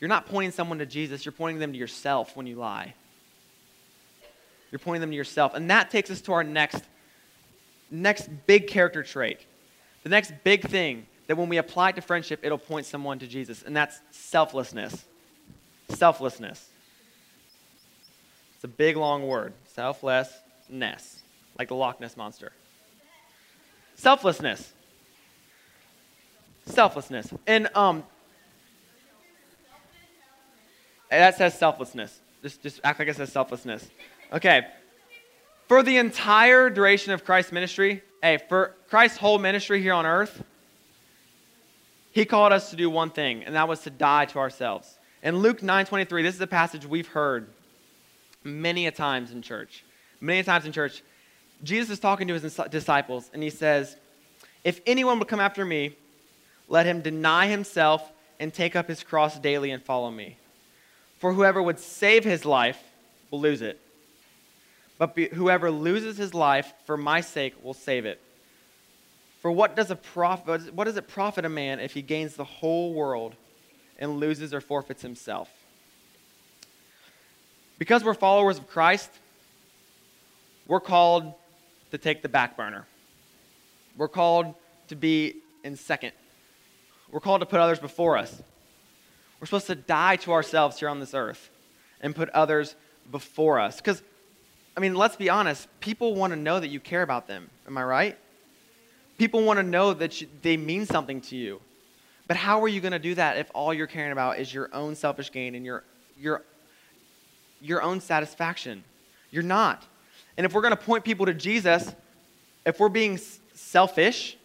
You're 0.00 0.08
not 0.08 0.26
pointing 0.26 0.52
someone 0.52 0.78
to 0.78 0.86
Jesus, 0.86 1.24
you're 1.24 1.32
pointing 1.32 1.58
them 1.58 1.72
to 1.72 1.78
yourself 1.78 2.36
when 2.36 2.46
you 2.46 2.56
lie. 2.56 2.94
You're 4.70 4.78
pointing 4.78 5.00
them 5.00 5.10
to 5.10 5.16
yourself. 5.16 5.54
And 5.54 5.70
that 5.70 5.90
takes 5.90 6.10
us 6.10 6.20
to 6.22 6.32
our 6.32 6.44
next, 6.44 6.82
next 7.90 8.28
big 8.46 8.66
character 8.66 9.02
trait. 9.02 9.40
The 10.02 10.08
next 10.08 10.32
big 10.44 10.68
thing 10.68 11.06
that 11.26 11.36
when 11.36 11.48
we 11.48 11.56
apply 11.56 11.90
it 11.90 11.96
to 11.96 12.02
friendship, 12.02 12.40
it'll 12.42 12.58
point 12.58 12.86
someone 12.86 13.18
to 13.18 13.26
Jesus, 13.26 13.62
and 13.62 13.76
that's 13.76 14.00
selflessness. 14.10 15.04
Selflessness. 15.88 16.68
It's 18.54 18.64
a 18.64 18.68
big, 18.68 18.96
long 18.96 19.26
word. 19.26 19.52
Selflessness, 19.74 21.22
like 21.58 21.68
the 21.68 21.74
Loch 21.74 22.00
Ness 22.00 22.16
Monster. 22.16 22.52
Selflessness. 23.96 24.72
Selflessness. 26.66 27.32
And 27.46 27.68
um, 27.74 28.04
that 31.10 31.36
says 31.36 31.58
selflessness. 31.58 32.18
Just, 32.42 32.62
just 32.62 32.80
act 32.84 32.98
like 32.98 33.08
it 33.08 33.16
says 33.16 33.32
selflessness. 33.32 33.88
Okay. 34.32 34.66
For 35.68 35.82
the 35.82 35.96
entire 35.96 36.70
duration 36.70 37.12
of 37.12 37.24
Christ's 37.24 37.50
ministry, 37.50 38.02
hey, 38.22 38.38
for 38.48 38.74
Christ's 38.88 39.18
whole 39.18 39.38
ministry 39.38 39.82
here 39.82 39.94
on 39.94 40.06
earth, 40.06 40.44
he 42.12 42.24
called 42.24 42.52
us 42.52 42.70
to 42.70 42.76
do 42.76 42.88
one 42.88 43.10
thing, 43.10 43.42
and 43.44 43.54
that 43.56 43.68
was 43.68 43.80
to 43.80 43.90
die 43.90 44.26
to 44.26 44.38
ourselves. 44.38 44.98
In 45.22 45.38
Luke 45.38 45.60
9:23, 45.60 46.22
this 46.22 46.36
is 46.36 46.40
a 46.40 46.46
passage 46.46 46.86
we've 46.86 47.08
heard 47.08 47.48
many 48.44 48.86
a 48.86 48.92
times 48.92 49.32
in 49.32 49.42
church. 49.42 49.84
Many 50.20 50.38
a 50.38 50.44
times 50.44 50.66
in 50.66 50.72
church, 50.72 51.02
Jesus 51.64 51.90
is 51.90 51.98
talking 51.98 52.28
to 52.28 52.34
his 52.34 52.60
disciples, 52.70 53.28
and 53.34 53.42
he 53.42 53.50
says, 53.50 53.96
If 54.62 54.80
anyone 54.86 55.18
would 55.18 55.28
come 55.28 55.40
after 55.40 55.64
me, 55.64 55.96
let 56.68 56.86
him 56.86 57.00
deny 57.00 57.48
himself 57.48 58.12
and 58.38 58.54
take 58.54 58.76
up 58.76 58.88
his 58.88 59.02
cross 59.02 59.38
daily 59.38 59.72
and 59.72 59.82
follow 59.82 60.10
me. 60.10 60.38
For 61.18 61.32
whoever 61.32 61.62
would 61.62 61.78
save 61.78 62.24
his 62.24 62.44
life 62.44 62.82
will 63.30 63.40
lose 63.40 63.62
it. 63.62 63.80
But 64.98 65.14
be, 65.14 65.28
whoever 65.28 65.70
loses 65.70 66.16
his 66.16 66.34
life 66.34 66.72
for 66.84 66.96
my 66.96 67.20
sake 67.20 67.54
will 67.62 67.74
save 67.74 68.06
it. 68.06 68.20
For 69.42 69.50
what 69.52 69.76
does, 69.76 69.90
a 69.90 69.98
what 70.72 70.84
does 70.84 70.96
it 70.96 71.08
profit 71.08 71.44
a 71.44 71.48
man 71.48 71.78
if 71.80 71.92
he 71.92 72.02
gains 72.02 72.34
the 72.34 72.44
whole 72.44 72.94
world 72.94 73.34
and 73.98 74.18
loses 74.18 74.52
or 74.54 74.60
forfeits 74.60 75.02
himself? 75.02 75.50
Because 77.78 78.02
we're 78.02 78.14
followers 78.14 78.58
of 78.58 78.66
Christ, 78.66 79.10
we're 80.66 80.80
called 80.80 81.34
to 81.90 81.98
take 81.98 82.22
the 82.22 82.28
back 82.28 82.56
burner. 82.56 82.86
We're 83.96 84.08
called 84.08 84.54
to 84.88 84.96
be 84.96 85.36
in 85.62 85.76
second. 85.76 86.12
We're 87.10 87.20
called 87.20 87.40
to 87.40 87.46
put 87.46 87.60
others 87.60 87.78
before 87.78 88.16
us. 88.16 88.42
We're 89.40 89.46
supposed 89.46 89.66
to 89.66 89.74
die 89.74 90.16
to 90.16 90.32
ourselves 90.32 90.78
here 90.78 90.88
on 90.88 91.00
this 91.00 91.14
earth 91.14 91.50
and 92.00 92.14
put 92.14 92.28
others 92.30 92.74
before 93.10 93.60
us. 93.60 93.76
Because, 93.76 94.02
I 94.76 94.80
mean, 94.80 94.94
let's 94.94 95.16
be 95.16 95.30
honest, 95.30 95.68
people 95.80 96.14
want 96.14 96.32
to 96.32 96.38
know 96.38 96.60
that 96.60 96.68
you 96.68 96.80
care 96.80 97.02
about 97.02 97.26
them. 97.26 97.48
Am 97.66 97.78
I 97.78 97.84
right? 97.84 98.18
People 99.16 99.42
want 99.42 99.58
to 99.58 99.62
know 99.62 99.94
that 99.94 100.20
you, 100.20 100.28
they 100.42 100.56
mean 100.56 100.84
something 100.84 101.20
to 101.22 101.36
you. 101.36 101.60
But 102.28 102.36
how 102.36 102.62
are 102.62 102.68
you 102.68 102.80
going 102.80 102.92
to 102.92 102.98
do 102.98 103.14
that 103.14 103.38
if 103.38 103.50
all 103.54 103.72
you're 103.72 103.86
caring 103.86 104.12
about 104.12 104.38
is 104.38 104.52
your 104.52 104.68
own 104.74 104.94
selfish 104.94 105.32
gain 105.32 105.54
and 105.54 105.64
your, 105.64 105.84
your, 106.18 106.42
your 107.60 107.82
own 107.82 108.00
satisfaction? 108.00 108.84
You're 109.30 109.42
not. 109.42 109.86
And 110.36 110.44
if 110.44 110.52
we're 110.52 110.60
going 110.60 110.76
to 110.76 110.82
point 110.82 111.04
people 111.04 111.26
to 111.26 111.34
Jesus, 111.34 111.94
if 112.66 112.78
we're 112.78 112.88
being 112.90 113.18
selfish, 113.54 114.36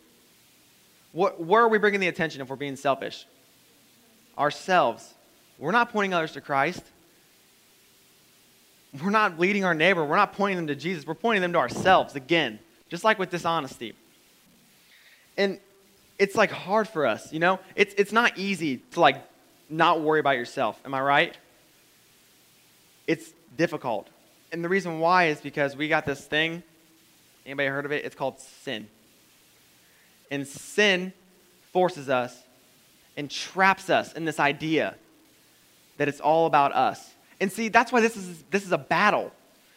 what, 1.12 1.44
where 1.44 1.64
are 1.64 1.68
we 1.68 1.78
bringing 1.78 2.00
the 2.00 2.08
attention 2.08 2.42
if 2.42 2.50
we're 2.50 2.56
being 2.56 2.78
selfish? 2.78 3.26
Ourselves. 4.38 5.14
We're 5.58 5.72
not 5.72 5.92
pointing 5.92 6.14
others 6.14 6.32
to 6.34 6.42
Christ. 6.42 6.84
We're 9.00 9.10
not 9.10 9.40
leading 9.40 9.64
our 9.64 9.74
neighbor. 9.74 10.04
We're 10.04 10.18
not 10.18 10.34
pointing 10.34 10.58
them 10.58 10.68
to 10.68 10.76
Jesus. 10.76 11.06
We're 11.06 11.14
pointing 11.14 11.42
them 11.42 11.54
to 11.54 11.60
ourselves 11.60 12.16
again, 12.16 12.60
just 12.90 13.04
like 13.04 13.20
with 13.20 13.30
dishonesty. 13.30 13.94
And 15.38 15.60
it's 16.20 16.36
like 16.36 16.52
hard 16.52 16.88
for 16.88 17.06
us, 17.06 17.32
you 17.32 17.40
know? 17.40 17.60
It's, 17.76 17.94
it's 17.98 18.12
not 18.12 18.38
easy 18.38 18.78
to 18.92 19.00
like 19.00 19.24
not 19.70 20.02
worry 20.02 20.20
about 20.20 20.36
yourself. 20.36 20.80
Am 20.84 20.94
I 20.94 21.02
right? 21.02 21.38
It's 23.08 23.32
difficult. 23.58 24.10
And 24.52 24.64
the 24.64 24.70
reason 24.70 25.00
why 25.00 25.28
is 25.28 25.40
because 25.40 25.76
we 25.76 25.88
got 25.88 26.06
this 26.06 26.26
thing. 26.26 26.64
Anybody 27.46 27.70
heard 27.70 27.86
of 27.86 27.92
it? 27.92 28.04
It's 28.04 28.16
called 28.16 28.40
sin. 28.40 28.88
And 30.30 30.46
sin 30.46 31.14
forces 31.72 32.10
us 32.10 32.38
and 33.16 33.30
traps 33.30 33.90
us 33.90 34.14
in 34.14 34.26
this 34.26 34.40
idea 34.40 34.96
that 35.98 36.08
it's 36.08 36.20
all 36.20 36.46
about 36.46 36.74
us. 36.74 37.14
And 37.42 37.52
see, 37.52 37.68
that's 37.68 37.92
why 37.92 38.00
this 38.00 38.16
is 38.16 38.44
this 38.50 38.64
is 38.64 38.72
a 38.72 38.78
battle. 38.78 39.34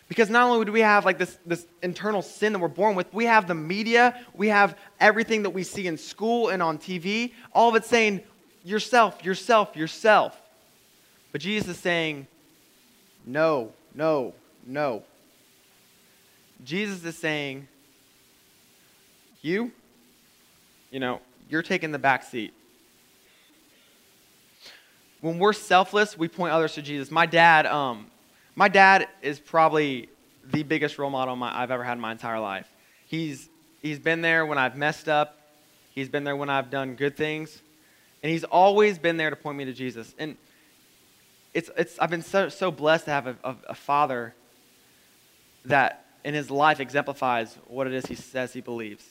Because 0.09 0.29
not 0.29 0.49
only 0.49 0.65
do 0.67 0.73
we 0.73 0.81
have 0.81 1.05
like 1.05 1.19
this, 1.19 1.39
this 1.47 1.67
internal 1.83 2.21
sin 2.23 2.53
that 2.53 2.59
we're 2.59 2.69
born 2.69 2.95
with, 2.95 3.13
we 3.13 3.25
have 3.25 3.49
the 3.49 3.55
media, 3.55 4.21
we 4.35 4.49
have 4.49 4.79
everything 5.01 5.43
that 5.45 5.51
we 5.51 5.63
see 5.63 5.87
in 5.87 5.97
school 5.97 6.51
and 6.51 6.63
on 6.63 6.79
TV, 6.79 7.33
all 7.53 7.71
of 7.71 7.75
it 7.75 7.87
saying, 7.87 8.21
yourself, 8.65 9.25
yourself, 9.25 9.75
yourself. 9.75 10.41
But 11.33 11.41
Jesus 11.41 11.69
is 11.69 11.79
saying, 11.79 12.27
no, 13.27 13.73
no, 13.95 14.35
no. 14.67 15.03
Jesus 16.65 17.03
is 17.03 17.17
saying, 17.17 17.67
you, 19.41 19.73
you 20.91 21.01
know, 21.01 21.21
you're 21.49 21.63
taking 21.63 21.93
the 21.93 21.99
back 21.99 22.25
seat. 22.25 22.53
When 25.25 25.39
we're 25.39 25.55
selfless, 25.55 26.19
we 26.19 26.29
point 26.29 26.53
others 26.53 26.75
to 26.75 26.83
Jesus. 26.83 27.11
My 27.11 27.25
dad, 27.25 27.65
um, 27.65 28.09
my 28.55 28.69
dad 28.69 29.09
is 29.23 29.41
probably 29.41 30.11
the 30.45 30.65
biggest 30.65 30.99
role 30.99 31.09
model 31.09 31.35
my, 31.35 31.63
I've 31.63 31.71
ever 31.71 31.83
had 31.83 31.95
in 31.95 32.01
my 32.01 32.13
entire 32.13 32.39
life. 32.39 32.69
He's, 33.07 33.49
he's 33.81 33.99
been 33.99 34.21
there 34.21 34.45
when 34.45 34.59
I've 34.59 34.77
messed 34.77 35.09
up, 35.09 35.39
he's 35.95 36.11
been 36.11 36.25
there 36.25 36.37
when 36.37 36.51
I've 36.51 36.69
done 36.69 36.95
good 36.95 37.17
things, 37.17 37.63
and 38.23 38.31
he's 38.31 38.45
always 38.45 38.99
been 38.99 39.17
there 39.17 39.31
to 39.31 39.37
point 39.37 39.57
me 39.57 39.65
to 39.65 39.73
Jesus. 39.73 40.15
And 40.19 40.37
it's, 41.55 41.71
it's, 41.75 41.99
I've 41.99 42.11
been 42.11 42.21
so, 42.21 42.51
so 42.51 42.71
blessed 42.71 43.07
to 43.07 43.11
have 43.11 43.27
a, 43.27 43.37
a, 43.43 43.57
a 43.71 43.75
father 43.75 44.35
that 45.65 46.05
in 46.23 46.35
his 46.35 46.51
life 46.51 46.81
exemplifies 46.81 47.57
what 47.67 47.87
it 47.87 47.95
is 47.95 48.05
he 48.05 48.15
says 48.15 48.53
he 48.53 48.61
believes. 48.61 49.07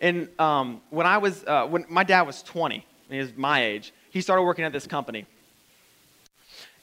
And 0.00 0.28
um, 0.38 0.82
when 0.90 1.08
I 1.08 1.18
was, 1.18 1.42
uh, 1.48 1.66
when 1.66 1.84
my 1.88 2.04
dad 2.04 2.22
was 2.22 2.44
20, 2.44 2.86
he 3.10 3.18
was 3.18 3.36
my 3.36 3.64
age, 3.64 3.92
he 4.10 4.20
started 4.20 4.42
working 4.42 4.64
at 4.64 4.72
this 4.72 4.86
company. 4.86 5.26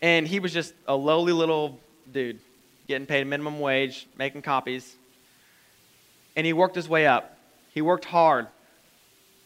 And 0.02 0.28
he 0.28 0.40
was 0.40 0.54
just 0.54 0.74
a 0.88 0.96
lowly 0.96 1.34
little 1.34 1.80
dude, 2.12 2.40
getting 2.88 3.08
paid 3.08 3.26
minimum 3.28 3.60
wage, 3.60 4.08
making 4.18 4.42
copies. 4.42 4.96
And 6.36 6.46
he 6.46 6.54
worked 6.54 6.76
his 6.76 6.88
way 6.88 7.08
up. 7.08 7.38
He 7.74 7.82
worked 7.82 8.06
hard. 8.06 8.48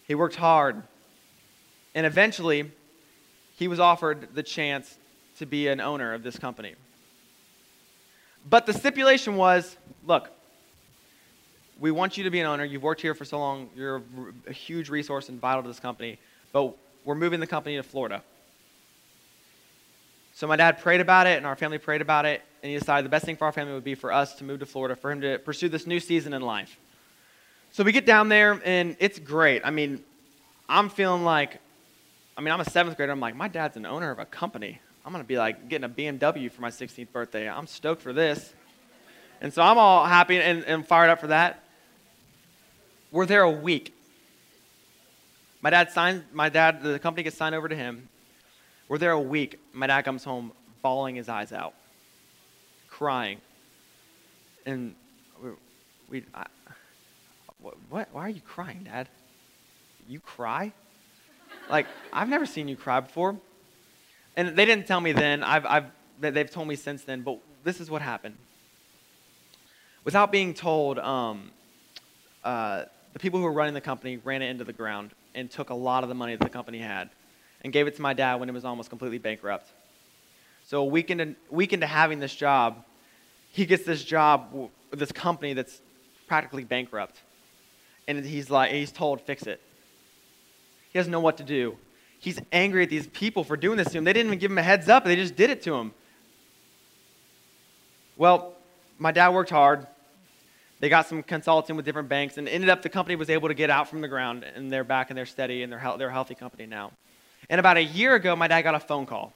He 0.07 0.15
worked 0.15 0.35
hard. 0.35 0.83
And 1.95 2.05
eventually, 2.05 2.71
he 3.57 3.67
was 3.67 3.79
offered 3.79 4.33
the 4.33 4.43
chance 4.43 4.97
to 5.37 5.45
be 5.45 5.67
an 5.67 5.79
owner 5.79 6.13
of 6.13 6.23
this 6.23 6.37
company. 6.37 6.75
But 8.49 8.65
the 8.65 8.73
stipulation 8.73 9.35
was 9.35 9.75
look, 10.05 10.29
we 11.79 11.91
want 11.91 12.17
you 12.17 12.23
to 12.25 12.29
be 12.29 12.39
an 12.39 12.45
owner. 12.45 12.63
You've 12.63 12.83
worked 12.83 13.01
here 13.01 13.15
for 13.15 13.25
so 13.25 13.39
long. 13.39 13.69
You're 13.75 14.01
a 14.47 14.53
huge 14.53 14.89
resource 14.89 15.29
and 15.29 15.39
vital 15.39 15.63
to 15.63 15.67
this 15.67 15.79
company. 15.79 16.19
But 16.51 16.75
we're 17.05 17.15
moving 17.15 17.39
the 17.39 17.47
company 17.47 17.75
to 17.77 17.83
Florida. 17.83 18.23
So 20.33 20.47
my 20.47 20.55
dad 20.55 20.79
prayed 20.79 21.01
about 21.01 21.27
it, 21.27 21.37
and 21.37 21.45
our 21.45 21.55
family 21.55 21.77
prayed 21.77 22.01
about 22.01 22.25
it, 22.25 22.41
and 22.63 22.71
he 22.71 22.77
decided 22.77 23.05
the 23.05 23.09
best 23.09 23.25
thing 23.25 23.35
for 23.35 23.45
our 23.45 23.51
family 23.51 23.73
would 23.73 23.83
be 23.83 23.95
for 23.95 24.11
us 24.11 24.35
to 24.35 24.43
move 24.43 24.59
to 24.59 24.65
Florida, 24.65 24.95
for 24.95 25.11
him 25.11 25.21
to 25.21 25.37
pursue 25.39 25.69
this 25.69 25.85
new 25.85 25.99
season 25.99 26.33
in 26.33 26.41
life. 26.41 26.77
So 27.71 27.83
we 27.83 27.91
get 27.91 28.05
down 28.05 28.29
there, 28.29 28.59
and 28.65 28.95
it's 28.99 29.19
great. 29.19 29.61
I 29.63 29.71
mean, 29.71 30.03
I'm 30.67 30.89
feeling 30.89 31.23
like, 31.23 31.59
I 32.37 32.41
mean, 32.41 32.53
I'm 32.53 32.61
a 32.61 32.69
seventh 32.69 32.97
grader. 32.97 33.11
I'm 33.11 33.19
like, 33.19 33.35
my 33.35 33.47
dad's 33.47 33.77
an 33.77 33.85
owner 33.85 34.09
of 34.09 34.19
a 34.19 34.25
company. 34.25 34.79
I'm 35.05 35.11
going 35.11 35.23
to 35.23 35.27
be 35.27 35.37
like 35.37 35.67
getting 35.67 35.85
a 35.85 35.89
BMW 35.89 36.51
for 36.51 36.61
my 36.61 36.69
16th 36.69 37.11
birthday. 37.11 37.49
I'm 37.49 37.67
stoked 37.67 38.01
for 38.01 38.13
this. 38.13 38.53
And 39.41 39.53
so 39.53 39.61
I'm 39.61 39.77
all 39.77 40.05
happy 40.05 40.39
and, 40.39 40.63
and 40.63 40.87
fired 40.87 41.09
up 41.09 41.19
for 41.19 41.27
that. 41.27 41.63
We're 43.11 43.25
there 43.25 43.41
a 43.41 43.51
week. 43.51 43.93
My 45.61 45.69
dad 45.69 45.91
signed, 45.91 46.23
my 46.33 46.49
dad, 46.49 46.81
the 46.81 46.97
company 46.97 47.23
gets 47.23 47.37
signed 47.37 47.53
over 47.53 47.69
to 47.69 47.75
him. 47.75 48.09
We're 48.87 48.97
there 48.97 49.11
a 49.11 49.19
week. 49.19 49.59
My 49.73 49.87
dad 49.87 50.01
comes 50.01 50.23
home 50.23 50.51
bawling 50.81 51.15
his 51.15 51.29
eyes 51.29 51.51
out, 51.51 51.73
crying. 52.89 53.39
And 54.65 54.95
we, 55.41 55.49
we 56.09 56.23
I, 56.33 56.45
what, 57.61 57.75
what, 57.89 58.09
why 58.11 58.21
are 58.21 58.29
you 58.29 58.41
crying, 58.41 58.83
Dad? 58.83 59.07
You 60.09 60.19
cry? 60.19 60.73
Like, 61.69 61.85
I've 62.11 62.29
never 62.29 62.45
seen 62.45 62.67
you 62.67 62.75
cry 62.75 62.99
before. 62.99 63.37
And 64.35 64.57
they 64.57 64.65
didn't 64.65 64.87
tell 64.87 64.99
me 64.99 65.11
then. 65.11 65.43
I've, 65.43 65.65
I've, 65.65 65.85
they've 66.19 66.49
told 66.49 66.67
me 66.67 66.75
since 66.75 67.03
then, 67.03 67.21
but 67.21 67.37
this 67.63 67.79
is 67.79 67.89
what 67.89 68.01
happened. 68.01 68.35
Without 70.03 70.31
being 70.31 70.55
told, 70.55 70.97
um, 70.97 71.51
uh, 72.43 72.85
the 73.13 73.19
people 73.19 73.39
who 73.39 73.45
were 73.45 73.51
running 73.51 73.73
the 73.73 73.81
company 73.81 74.17
ran 74.17 74.41
it 74.41 74.49
into 74.49 74.63
the 74.63 74.73
ground 74.73 75.11
and 75.35 75.49
took 75.49 75.69
a 75.69 75.75
lot 75.75 76.03
of 76.03 76.09
the 76.09 76.15
money 76.15 76.35
that 76.35 76.43
the 76.43 76.49
company 76.49 76.79
had 76.79 77.09
and 77.63 77.71
gave 77.71 77.87
it 77.87 77.95
to 77.95 78.01
my 78.01 78.13
dad 78.13 78.35
when 78.35 78.49
it 78.49 78.53
was 78.53 78.65
almost 78.65 78.89
completely 78.89 79.17
bankrupt. 79.17 79.71
So 80.65 80.81
a 80.81 80.85
week 80.85 81.09
into, 81.09 81.35
week 81.49 81.73
into 81.73 81.87
having 81.87 82.19
this 82.19 82.33
job, 82.33 82.83
he 83.51 83.65
gets 83.65 83.83
this 83.83 84.03
job 84.03 84.69
this 84.91 85.11
company 85.11 85.53
that's 85.53 85.81
practically 86.27 86.63
bankrupt. 86.63 87.19
And 88.07 88.23
he's 88.25 88.49
like, 88.49 88.71
he's 88.71 88.91
told, 88.91 89.21
fix 89.21 89.43
it. 89.43 89.61
He 90.91 90.99
doesn't 90.99 91.11
know 91.11 91.19
what 91.19 91.37
to 91.37 91.43
do. 91.43 91.77
He's 92.19 92.39
angry 92.51 92.83
at 92.83 92.89
these 92.89 93.07
people 93.07 93.43
for 93.43 93.57
doing 93.57 93.77
this 93.77 93.89
to 93.91 93.97
him. 93.97 94.03
They 94.03 94.13
didn't 94.13 94.27
even 94.27 94.39
give 94.39 94.51
him 94.51 94.57
a 94.57 94.63
heads 94.63 94.89
up, 94.89 95.05
they 95.05 95.15
just 95.15 95.35
did 95.35 95.49
it 95.49 95.61
to 95.63 95.75
him. 95.75 95.93
Well, 98.17 98.53
my 98.99 99.11
dad 99.11 99.29
worked 99.29 99.49
hard. 99.49 99.87
They 100.81 100.89
got 100.89 101.07
some 101.07 101.21
consulting 101.21 101.75
with 101.75 101.85
different 101.85 102.09
banks, 102.09 102.37
and 102.37 102.49
ended 102.49 102.71
up 102.71 102.81
the 102.81 102.89
company 102.89 103.15
was 103.15 103.29
able 103.29 103.47
to 103.47 103.53
get 103.53 103.69
out 103.69 103.87
from 103.87 104.01
the 104.01 104.07
ground, 104.07 104.43
and 104.43 104.73
they're 104.73 104.83
back 104.83 105.11
and 105.11 105.17
they're 105.17 105.27
steady, 105.27 105.61
and 105.61 105.71
they're, 105.71 105.93
they're 105.97 106.09
a 106.09 106.11
healthy 106.11 106.33
company 106.33 106.65
now. 106.65 106.91
And 107.51 107.59
about 107.59 107.77
a 107.77 107.83
year 107.83 108.15
ago, 108.15 108.35
my 108.35 108.47
dad 108.47 108.63
got 108.63 108.73
a 108.73 108.79
phone 108.79 109.05
call. 109.05 109.31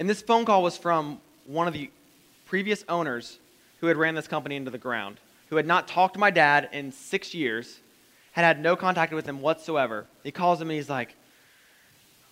And 0.00 0.08
this 0.08 0.22
phone 0.22 0.46
call 0.46 0.62
was 0.62 0.78
from 0.78 1.20
one 1.44 1.68
of 1.68 1.74
the 1.74 1.90
previous 2.46 2.84
owners 2.88 3.38
who 3.80 3.86
had 3.86 3.98
ran 3.98 4.14
this 4.14 4.26
company 4.26 4.56
into 4.56 4.70
the 4.70 4.78
ground, 4.78 5.20
who 5.50 5.56
had 5.56 5.66
not 5.66 5.86
talked 5.86 6.14
to 6.14 6.20
my 6.20 6.30
dad 6.30 6.70
in 6.72 6.90
six 6.90 7.34
years, 7.34 7.78
had 8.32 8.44
had 8.44 8.60
no 8.60 8.76
contact 8.76 9.12
with 9.12 9.26
him 9.26 9.42
whatsoever. 9.42 10.06
He 10.24 10.30
calls 10.30 10.58
him 10.58 10.70
and 10.70 10.76
he's 10.76 10.88
like, 10.88 11.14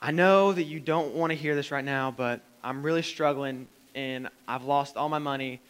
I 0.01 0.13
know 0.13 0.53
that 0.53 0.65
you 0.65 0.81
don't 0.81 1.15
want 1.15 1.31
to 1.31 1.37
hear 1.37 1.55
this 1.55 1.71
right 1.71 1.85
now, 1.85 2.11
but 2.11 2.41
I'm 2.63 2.83
really 2.83 3.03
struggling 3.03 3.69
and 3.95 4.29
I've 4.49 4.65
lost 4.65 4.97
all 4.97 5.11
my 5.11 5.19
money 5.19 5.61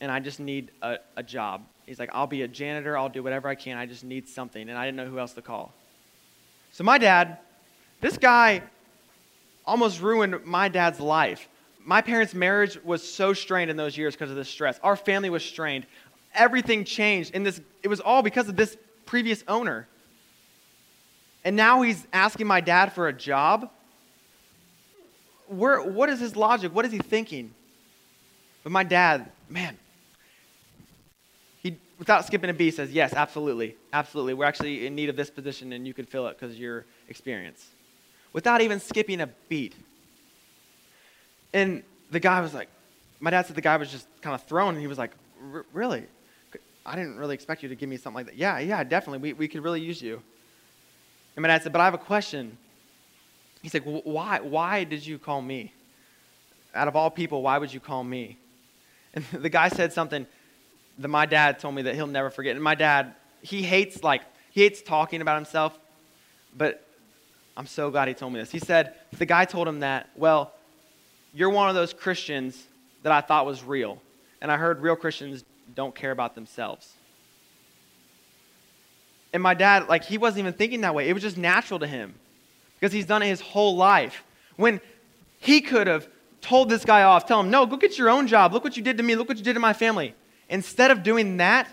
and 0.00 0.10
I 0.10 0.20
just 0.20 0.40
need 0.40 0.70
a, 0.82 0.98
a 1.16 1.22
job. 1.22 1.62
He's 1.86 1.98
like, 1.98 2.10
I'll 2.12 2.26
be 2.26 2.42
a 2.42 2.48
janitor, 2.48 2.96
I'll 2.96 3.08
do 3.08 3.22
whatever 3.22 3.48
I 3.48 3.54
can, 3.54 3.76
I 3.76 3.86
just 3.86 4.04
need 4.04 4.28
something. 4.28 4.68
And 4.68 4.78
I 4.78 4.84
didn't 4.86 4.96
know 4.96 5.06
who 5.06 5.18
else 5.18 5.32
to 5.34 5.42
call. 5.42 5.72
So 6.72 6.84
my 6.84 6.98
dad, 6.98 7.38
this 8.00 8.16
guy 8.16 8.62
almost 9.66 10.00
ruined 10.00 10.44
my 10.44 10.68
dad's 10.68 11.00
life. 11.00 11.48
My 11.84 12.00
parents' 12.00 12.34
marriage 12.34 12.82
was 12.84 13.02
so 13.02 13.32
strained 13.32 13.70
in 13.70 13.76
those 13.76 13.96
years 13.96 14.14
because 14.14 14.30
of 14.30 14.36
this 14.36 14.48
stress. 14.48 14.78
Our 14.82 14.96
family 14.96 15.30
was 15.30 15.44
strained. 15.44 15.86
Everything 16.34 16.84
changed. 16.84 17.32
And 17.34 17.44
this, 17.44 17.60
it 17.82 17.88
was 17.88 18.00
all 18.00 18.22
because 18.22 18.48
of 18.48 18.56
this 18.56 18.76
previous 19.06 19.42
owner. 19.48 19.88
And 21.44 21.56
now 21.56 21.82
he's 21.82 22.06
asking 22.12 22.46
my 22.46 22.60
dad 22.60 22.92
for 22.92 23.08
a 23.08 23.12
job. 23.12 23.70
Where, 25.48 25.82
what 25.82 26.08
is 26.10 26.20
his 26.20 26.36
logic? 26.36 26.74
What 26.74 26.84
is 26.84 26.92
he 26.92 26.98
thinking? 26.98 27.52
But 28.62 28.72
my 28.72 28.84
dad, 28.84 29.30
man, 29.48 29.76
without 32.00 32.24
skipping 32.26 32.50
a 32.50 32.54
beat, 32.54 32.74
says, 32.74 32.90
Yes, 32.90 33.12
absolutely. 33.12 33.76
Absolutely. 33.92 34.34
We're 34.34 34.46
actually 34.46 34.86
in 34.86 34.96
need 34.96 35.08
of 35.08 35.14
this 35.14 35.30
position, 35.30 35.72
and 35.72 35.86
you 35.86 35.94
can 35.94 36.06
fill 36.06 36.26
it 36.26 36.36
because 36.36 36.52
of 36.52 36.58
your 36.58 36.86
experience 37.08 37.68
without 38.32 38.60
even 38.60 38.80
skipping 38.80 39.20
a 39.20 39.28
beat. 39.48 39.74
And 41.52 41.82
the 42.10 42.20
guy 42.20 42.40
was 42.40 42.54
like, 42.54 42.68
my 43.20 43.30
dad 43.30 43.46
said 43.46 43.54
the 43.54 43.60
guy 43.60 43.76
was 43.76 43.90
just 43.90 44.06
kind 44.22 44.34
of 44.34 44.42
thrown, 44.44 44.70
and 44.74 44.80
he 44.80 44.86
was 44.86 44.98
like, 44.98 45.12
really? 45.72 46.04
I 46.86 46.96
didn't 46.96 47.18
really 47.18 47.34
expect 47.34 47.62
you 47.62 47.68
to 47.68 47.74
give 47.74 47.88
me 47.88 47.96
something 47.96 48.14
like 48.14 48.26
that. 48.26 48.36
Yeah, 48.36 48.58
yeah, 48.58 48.82
definitely. 48.82 49.18
We, 49.18 49.32
we 49.34 49.48
could 49.48 49.62
really 49.62 49.82
use 49.82 50.00
you. 50.00 50.22
And 51.36 51.42
my 51.42 51.48
dad 51.48 51.62
said, 51.62 51.72
but 51.72 51.80
I 51.80 51.84
have 51.84 51.94
a 51.94 51.98
question. 51.98 52.56
He's 53.62 53.74
like, 53.74 53.84
why, 53.84 54.40
why 54.40 54.84
did 54.84 55.06
you 55.06 55.18
call 55.18 55.42
me? 55.42 55.72
Out 56.74 56.88
of 56.88 56.96
all 56.96 57.10
people, 57.10 57.42
why 57.42 57.58
would 57.58 57.74
you 57.74 57.80
call 57.80 58.02
me? 58.02 58.38
And 59.12 59.24
the 59.32 59.50
guy 59.50 59.68
said 59.68 59.92
something 59.92 60.26
that 61.00 61.08
my 61.08 61.26
dad 61.26 61.58
told 61.58 61.74
me 61.74 61.82
that 61.82 61.94
he'll 61.94 62.06
never 62.06 62.30
forget. 62.30 62.54
And 62.54 62.62
my 62.62 62.74
dad, 62.74 63.14
he 63.42 63.62
hates 63.62 64.04
like, 64.04 64.22
he 64.50 64.62
hates 64.62 64.82
talking 64.82 65.22
about 65.22 65.36
himself, 65.36 65.78
but 66.56 66.86
I'm 67.56 67.66
so 67.66 67.90
glad 67.90 68.08
he 68.08 68.14
told 68.14 68.32
me 68.32 68.40
this. 68.40 68.50
He 68.50 68.58
said, 68.58 68.94
the 69.18 69.26
guy 69.26 69.44
told 69.44 69.66
him 69.66 69.80
that, 69.80 70.10
well, 70.14 70.52
you're 71.32 71.50
one 71.50 71.68
of 71.68 71.74
those 71.74 71.92
Christians 71.92 72.62
that 73.02 73.12
I 73.12 73.20
thought 73.20 73.46
was 73.46 73.64
real. 73.64 74.00
And 74.42 74.50
I 74.50 74.56
heard 74.56 74.80
real 74.80 74.96
Christians 74.96 75.44
don't 75.74 75.94
care 75.94 76.10
about 76.10 76.34
themselves. 76.34 76.92
And 79.32 79.42
my 79.42 79.54
dad, 79.54 79.88
like, 79.88 80.04
he 80.04 80.18
wasn't 80.18 80.40
even 80.40 80.52
thinking 80.54 80.80
that 80.82 80.94
way. 80.94 81.08
It 81.08 81.12
was 81.12 81.22
just 81.22 81.36
natural 81.38 81.78
to 81.80 81.86
him 81.86 82.14
because 82.78 82.92
he's 82.92 83.06
done 83.06 83.22
it 83.22 83.26
his 83.26 83.40
whole 83.40 83.76
life. 83.76 84.24
When 84.56 84.80
he 85.38 85.60
could 85.60 85.86
have 85.86 86.08
told 86.40 86.68
this 86.68 86.84
guy 86.84 87.04
off, 87.04 87.26
tell 87.26 87.40
him, 87.40 87.50
no, 87.50 87.64
go 87.64 87.76
get 87.76 87.96
your 87.96 88.10
own 88.10 88.26
job. 88.26 88.52
Look 88.52 88.64
what 88.64 88.76
you 88.76 88.82
did 88.82 88.96
to 88.96 89.02
me. 89.02 89.14
Look 89.14 89.28
what 89.28 89.38
you 89.38 89.44
did 89.44 89.54
to 89.54 89.60
my 89.60 89.72
family. 89.72 90.14
Instead 90.50 90.90
of 90.90 91.02
doing 91.02 91.38
that, 91.38 91.68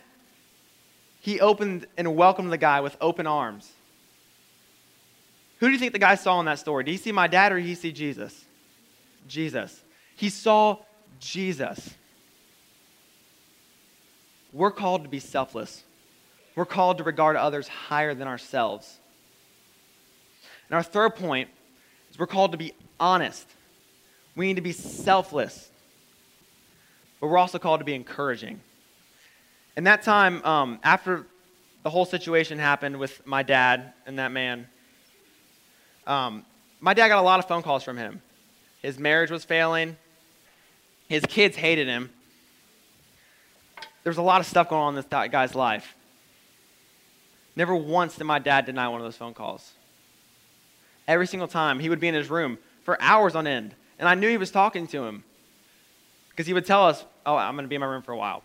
he 1.19 1.41
opened 1.41 1.87
and 1.97 2.15
welcomed 2.15 2.51
the 2.51 2.57
guy 2.57 2.79
with 2.79 2.95
open 3.01 3.27
arms. 3.27 3.69
Who 5.59 5.65
do 5.65 5.73
you 5.73 5.79
think 5.79 5.93
the 5.93 5.99
guy 5.99 6.15
saw 6.15 6.39
in 6.39 6.45
that 6.45 6.59
story? 6.59 6.83
Did 6.83 6.91
he 6.91 6.97
see 6.97 7.11
my 7.11 7.27
dad 7.27 7.51
or 7.51 7.57
did 7.57 7.65
he 7.65 7.75
see 7.75 7.91
Jesus? 7.91 8.45
Jesus. 9.27 9.81
He 10.15 10.29
saw 10.29 10.77
Jesus. 11.19 11.89
We're 14.53 14.71
called 14.71 15.03
to 15.03 15.09
be 15.09 15.19
selfless. 15.19 15.83
We're 16.55 16.65
called 16.65 16.99
to 16.99 17.03
regard 17.03 17.35
others 17.35 17.67
higher 17.67 18.13
than 18.13 18.27
ourselves. 18.27 18.99
And 20.69 20.75
our 20.75 20.83
third 20.83 21.15
point 21.15 21.49
is 22.11 22.19
we're 22.19 22.27
called 22.27 22.51
to 22.51 22.57
be 22.57 22.73
honest. 22.99 23.47
We 24.35 24.47
need 24.47 24.55
to 24.55 24.61
be 24.61 24.71
selfless. 24.71 25.71
But 27.19 27.27
we're 27.27 27.37
also 27.37 27.59
called 27.59 27.79
to 27.79 27.85
be 27.85 27.95
encouraging. 27.95 28.59
In 29.75 29.83
that 29.85 30.03
time, 30.03 30.43
um, 30.43 30.79
after 30.83 31.25
the 31.83 31.89
whole 31.89 32.05
situation 32.05 32.59
happened 32.59 32.97
with 32.97 33.25
my 33.25 33.43
dad 33.43 33.93
and 34.05 34.19
that 34.19 34.31
man, 34.31 34.67
um, 36.05 36.45
my 36.79 36.93
dad 36.93 37.09
got 37.09 37.19
a 37.19 37.21
lot 37.21 37.39
of 37.39 37.47
phone 37.47 37.63
calls 37.63 37.83
from 37.83 37.97
him. 37.97 38.21
His 38.81 38.99
marriage 38.99 39.31
was 39.31 39.43
failing. 39.43 39.97
His 41.07 41.23
kids 41.25 41.55
hated 41.55 41.87
him. 41.87 42.09
There 44.03 44.11
was 44.11 44.17
a 44.17 44.23
lot 44.23 44.41
of 44.41 44.47
stuff 44.47 44.69
going 44.69 44.81
on 44.81 44.95
in 44.95 45.03
this 45.03 45.29
guy's 45.29 45.55
life. 45.55 45.95
Never 47.55 47.75
once 47.75 48.15
did 48.15 48.23
my 48.23 48.39
dad 48.39 48.65
deny 48.65 48.87
one 48.87 49.01
of 49.01 49.05
those 49.05 49.15
phone 49.15 49.33
calls. 49.33 49.73
Every 51.07 51.27
single 51.27 51.47
time, 51.47 51.79
he 51.79 51.89
would 51.89 51.99
be 51.99 52.07
in 52.07 52.13
his 52.13 52.29
room 52.29 52.57
for 52.83 53.01
hours 53.01 53.35
on 53.35 53.47
end. 53.47 53.73
And 53.99 54.07
I 54.07 54.15
knew 54.15 54.29
he 54.29 54.37
was 54.37 54.51
talking 54.51 54.87
to 54.87 55.05
him 55.05 55.23
because 56.37 56.45
he 56.45 56.53
would 56.53 56.67
tell 56.67 56.85
us, 56.85 57.03
Oh, 57.25 57.35
I'm 57.35 57.55
going 57.55 57.65
to 57.65 57.67
be 57.67 57.75
in 57.75 57.81
my 57.81 57.87
room 57.87 58.03
for 58.03 58.11
a 58.11 58.17
while. 58.17 58.43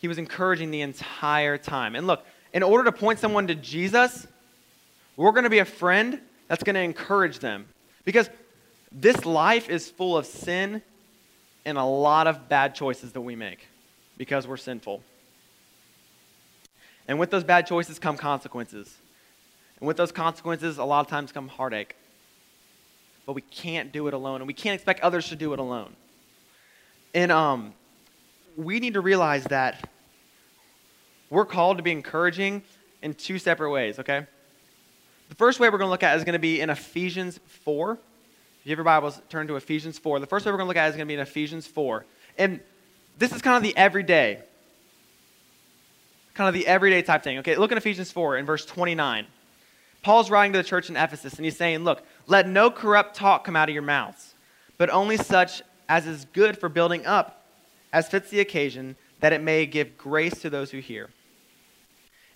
He 0.00 0.08
was 0.08 0.16
encouraging 0.16 0.70
the 0.70 0.80
entire 0.80 1.58
time. 1.58 1.94
And 1.94 2.06
look, 2.06 2.24
in 2.54 2.62
order 2.62 2.84
to 2.84 2.92
point 2.92 3.18
someone 3.18 3.46
to 3.48 3.54
Jesus, 3.54 4.26
we're 5.16 5.32
going 5.32 5.44
to 5.44 5.50
be 5.50 5.58
a 5.58 5.64
friend 5.66 6.18
that's 6.48 6.64
going 6.64 6.74
to 6.74 6.80
encourage 6.80 7.38
them. 7.38 7.66
Because 8.06 8.30
this 8.90 9.26
life 9.26 9.68
is 9.68 9.90
full 9.90 10.16
of 10.16 10.24
sin 10.24 10.82
and 11.66 11.76
a 11.76 11.84
lot 11.84 12.26
of 12.26 12.48
bad 12.48 12.74
choices 12.74 13.12
that 13.12 13.20
we 13.20 13.36
make 13.36 13.68
because 14.16 14.48
we're 14.48 14.56
sinful. 14.56 15.02
And 17.06 17.18
with 17.18 17.30
those 17.30 17.44
bad 17.44 17.66
choices 17.66 17.98
come 17.98 18.16
consequences. 18.16 18.96
And 19.78 19.86
with 19.86 19.98
those 19.98 20.10
consequences, 20.10 20.78
a 20.78 20.84
lot 20.84 21.00
of 21.00 21.06
times 21.08 21.32
come 21.32 21.48
heartache. 21.48 21.94
But 23.26 23.34
we 23.34 23.42
can't 23.42 23.92
do 23.92 24.08
it 24.08 24.14
alone, 24.14 24.40
and 24.40 24.48
we 24.48 24.54
can't 24.54 24.74
expect 24.74 25.00
others 25.00 25.28
to 25.28 25.36
do 25.36 25.52
it 25.52 25.58
alone. 25.58 25.94
And 27.14 27.32
um, 27.32 27.74
we 28.56 28.80
need 28.80 28.94
to 28.94 29.00
realize 29.00 29.44
that 29.44 29.88
we're 31.28 31.44
called 31.44 31.78
to 31.78 31.82
be 31.82 31.92
encouraging 31.92 32.62
in 33.02 33.14
two 33.14 33.38
separate 33.38 33.70
ways, 33.70 33.98
okay? 33.98 34.26
The 35.28 35.34
first 35.34 35.60
way 35.60 35.68
we're 35.68 35.78
going 35.78 35.88
to 35.88 35.92
look 35.92 36.02
at 36.02 36.16
is 36.16 36.24
going 36.24 36.34
to 36.34 36.38
be 36.38 36.60
in 36.60 36.70
Ephesians 36.70 37.38
4, 37.64 37.92
If 37.92 37.98
you 38.64 38.70
have 38.70 38.78
your 38.78 38.84
Bibles, 38.84 39.20
turn 39.28 39.46
to 39.48 39.56
Ephesians 39.56 39.98
4. 39.98 40.20
The 40.20 40.26
first 40.26 40.44
way 40.44 40.52
we're 40.52 40.58
going 40.58 40.66
to 40.66 40.68
look 40.68 40.76
at 40.76 40.88
is 40.88 40.96
going 40.96 41.06
to 41.06 41.10
be 41.10 41.14
in 41.14 41.20
Ephesians 41.20 41.66
4. 41.66 42.04
And 42.38 42.60
this 43.18 43.32
is 43.32 43.42
kind 43.42 43.56
of 43.56 43.62
the 43.62 43.76
everyday, 43.76 44.42
kind 46.34 46.48
of 46.48 46.54
the 46.54 46.66
everyday 46.66 47.02
type 47.02 47.22
thing. 47.22 47.38
Okay, 47.38 47.56
look 47.56 47.72
in 47.72 47.78
Ephesians 47.78 48.10
4 48.10 48.38
in 48.38 48.46
verse 48.46 48.64
29. 48.66 49.26
Paul's 50.02 50.30
writing 50.30 50.52
to 50.52 50.58
the 50.58 50.64
church 50.64 50.88
in 50.88 50.96
Ephesus, 50.96 51.34
and 51.34 51.44
he's 51.44 51.56
saying, 51.56 51.84
Look, 51.84 52.02
let 52.26 52.48
no 52.48 52.70
corrupt 52.70 53.14
talk 53.14 53.44
come 53.44 53.56
out 53.56 53.68
of 53.68 53.74
your 53.74 53.82
mouths, 53.82 54.34
but 54.78 54.90
only 54.90 55.16
such 55.16 55.62
as 55.90 56.06
is 56.06 56.24
good 56.32 56.56
for 56.56 56.68
building 56.68 57.04
up, 57.04 57.44
as 57.92 58.08
fits 58.08 58.30
the 58.30 58.38
occasion, 58.38 58.94
that 59.18 59.32
it 59.32 59.42
may 59.42 59.66
give 59.66 59.98
grace 59.98 60.40
to 60.40 60.48
those 60.48 60.70
who 60.70 60.78
hear. 60.78 61.10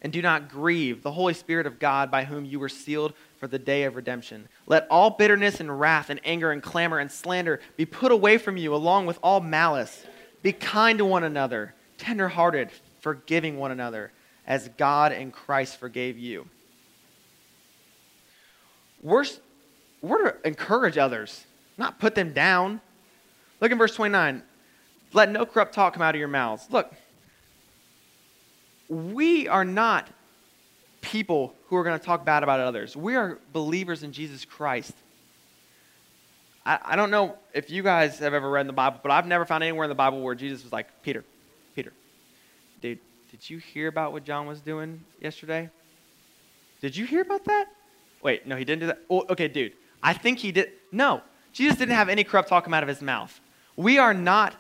And 0.03 0.13
do 0.13 0.21
not 0.21 0.51
grieve 0.51 1.05
the 1.05 1.13
Holy 1.13 1.35
Spirit 1.35 1.65
of 1.65 1.79
God, 1.79 2.11
by 2.11 2.25
whom 2.25 2.45
you 2.45 2.59
were 2.59 2.69
sealed 2.69 3.15
for 3.39 3.47
the 3.47 3.61
day 3.61 3.85
of 3.85 3.95
redemption. 3.95 4.49
Let 4.67 4.89
all 4.91 5.09
bitterness 5.09 5.61
and 5.61 5.79
wrath 5.79 6.11
and 6.11 6.21
anger 6.25 6.51
and 6.51 6.61
clamor 6.61 6.99
and 6.99 7.11
slander 7.11 7.61
be 7.77 7.87
put 7.87 8.11
away 8.11 8.39
from 8.39 8.57
you, 8.57 8.75
along 8.75 9.07
with 9.07 9.21
all 9.23 9.41
malice. 9.41 10.05
Be 10.43 10.51
kind 10.51 10.99
to 10.99 11.05
one 11.05 11.23
another, 11.23 11.75
tenderhearted, 11.97 12.71
forgiving 13.01 13.57
one 13.57 13.71
another, 13.71 14.11
as 14.49 14.69
God 14.77 15.13
and 15.13 15.33
Christ 15.33 15.79
forgave 15.79 16.19
you. 16.19 16.49
We're, 19.01 19.25
we're 20.03 20.33
to 20.33 20.37
encourage 20.45 20.99
others, 20.99 21.45
not 21.79 22.01
put 22.01 22.17
them 22.17 22.33
down. 22.33 22.81
Look 23.61 23.73
in 23.73 23.79
verse 23.79 23.95
29. 23.95 24.43
Let 25.13 25.31
no 25.31 25.47
corrupt 25.47 25.75
talk 25.75 25.95
come 25.95 26.03
out 26.03 26.15
of 26.15 26.19
your 26.19 26.29
mouths. 26.29 26.67
Look, 26.71 26.93
we 28.89 29.49
are 29.49 29.65
not 29.65 30.09
people 31.01 31.55
who 31.67 31.77
are 31.77 31.85
going 31.85 31.99
to 31.99 32.05
talk 32.05 32.25
bad 32.25 32.43
about 32.43 32.61
others. 32.61 32.97
We 32.97 33.15
are 33.15 33.39
believers 33.53 34.03
in 34.03 34.13
Jesus 34.13 34.45
Christ. 34.45 34.93
I, 36.67 36.79
I 36.85 36.97
don't 36.97 37.11
know 37.11 37.37
if 37.53 37.71
you 37.71 37.83
guys 37.83 38.19
have 38.19 38.35
ever 38.35 38.51
read 38.51 38.67
the 38.67 38.73
Bible, 38.73 39.01
but 39.03 39.13
I've 39.13 39.27
never 39.27 39.45
found 39.45 39.63
anywhere 39.63 39.85
in 39.85 39.89
the 39.89 39.95
Bible 39.95 40.21
where 40.21 40.35
Jesus 40.35 40.65
was 40.65 40.73
like, 40.73 41.03
Peter, 41.03 41.25
Peter, 41.75 41.93
dude, 42.81 42.99
did 43.31 43.49
you 43.49 43.59
hear 43.59 43.89
about 43.89 44.13
what 44.13 44.25
John 44.25 44.47
was 44.47 44.61
doing 44.61 45.03
yesterday? 45.21 45.71
Did 46.81 46.97
you 46.97 47.07
hear 47.07 47.23
about 47.23 47.45
that? 47.45 47.67
Wait, 48.23 48.47
no, 48.47 48.57
he 48.57 48.65
didn't 48.65 48.81
do 48.81 48.87
that. 48.87 49.01
Oh, 49.11 49.25
okay, 49.31 49.49
dude, 49.49 49.73
I 50.03 50.13
think 50.13 50.39
he 50.39 50.53
did. 50.53 50.73
No, 50.91 51.23
Jesus 51.55 51.79
didn't 51.79 51.95
have 51.95 52.11
any 52.11 52.25
corrupt 52.25 52.51
talk 52.51 52.65
come 52.65 52.75
out 52.75 52.83
of 52.83 52.89
his 52.89 53.01
mouth. 53.01 53.41
We 53.77 53.97
are 53.99 54.13
not, 54.13 54.55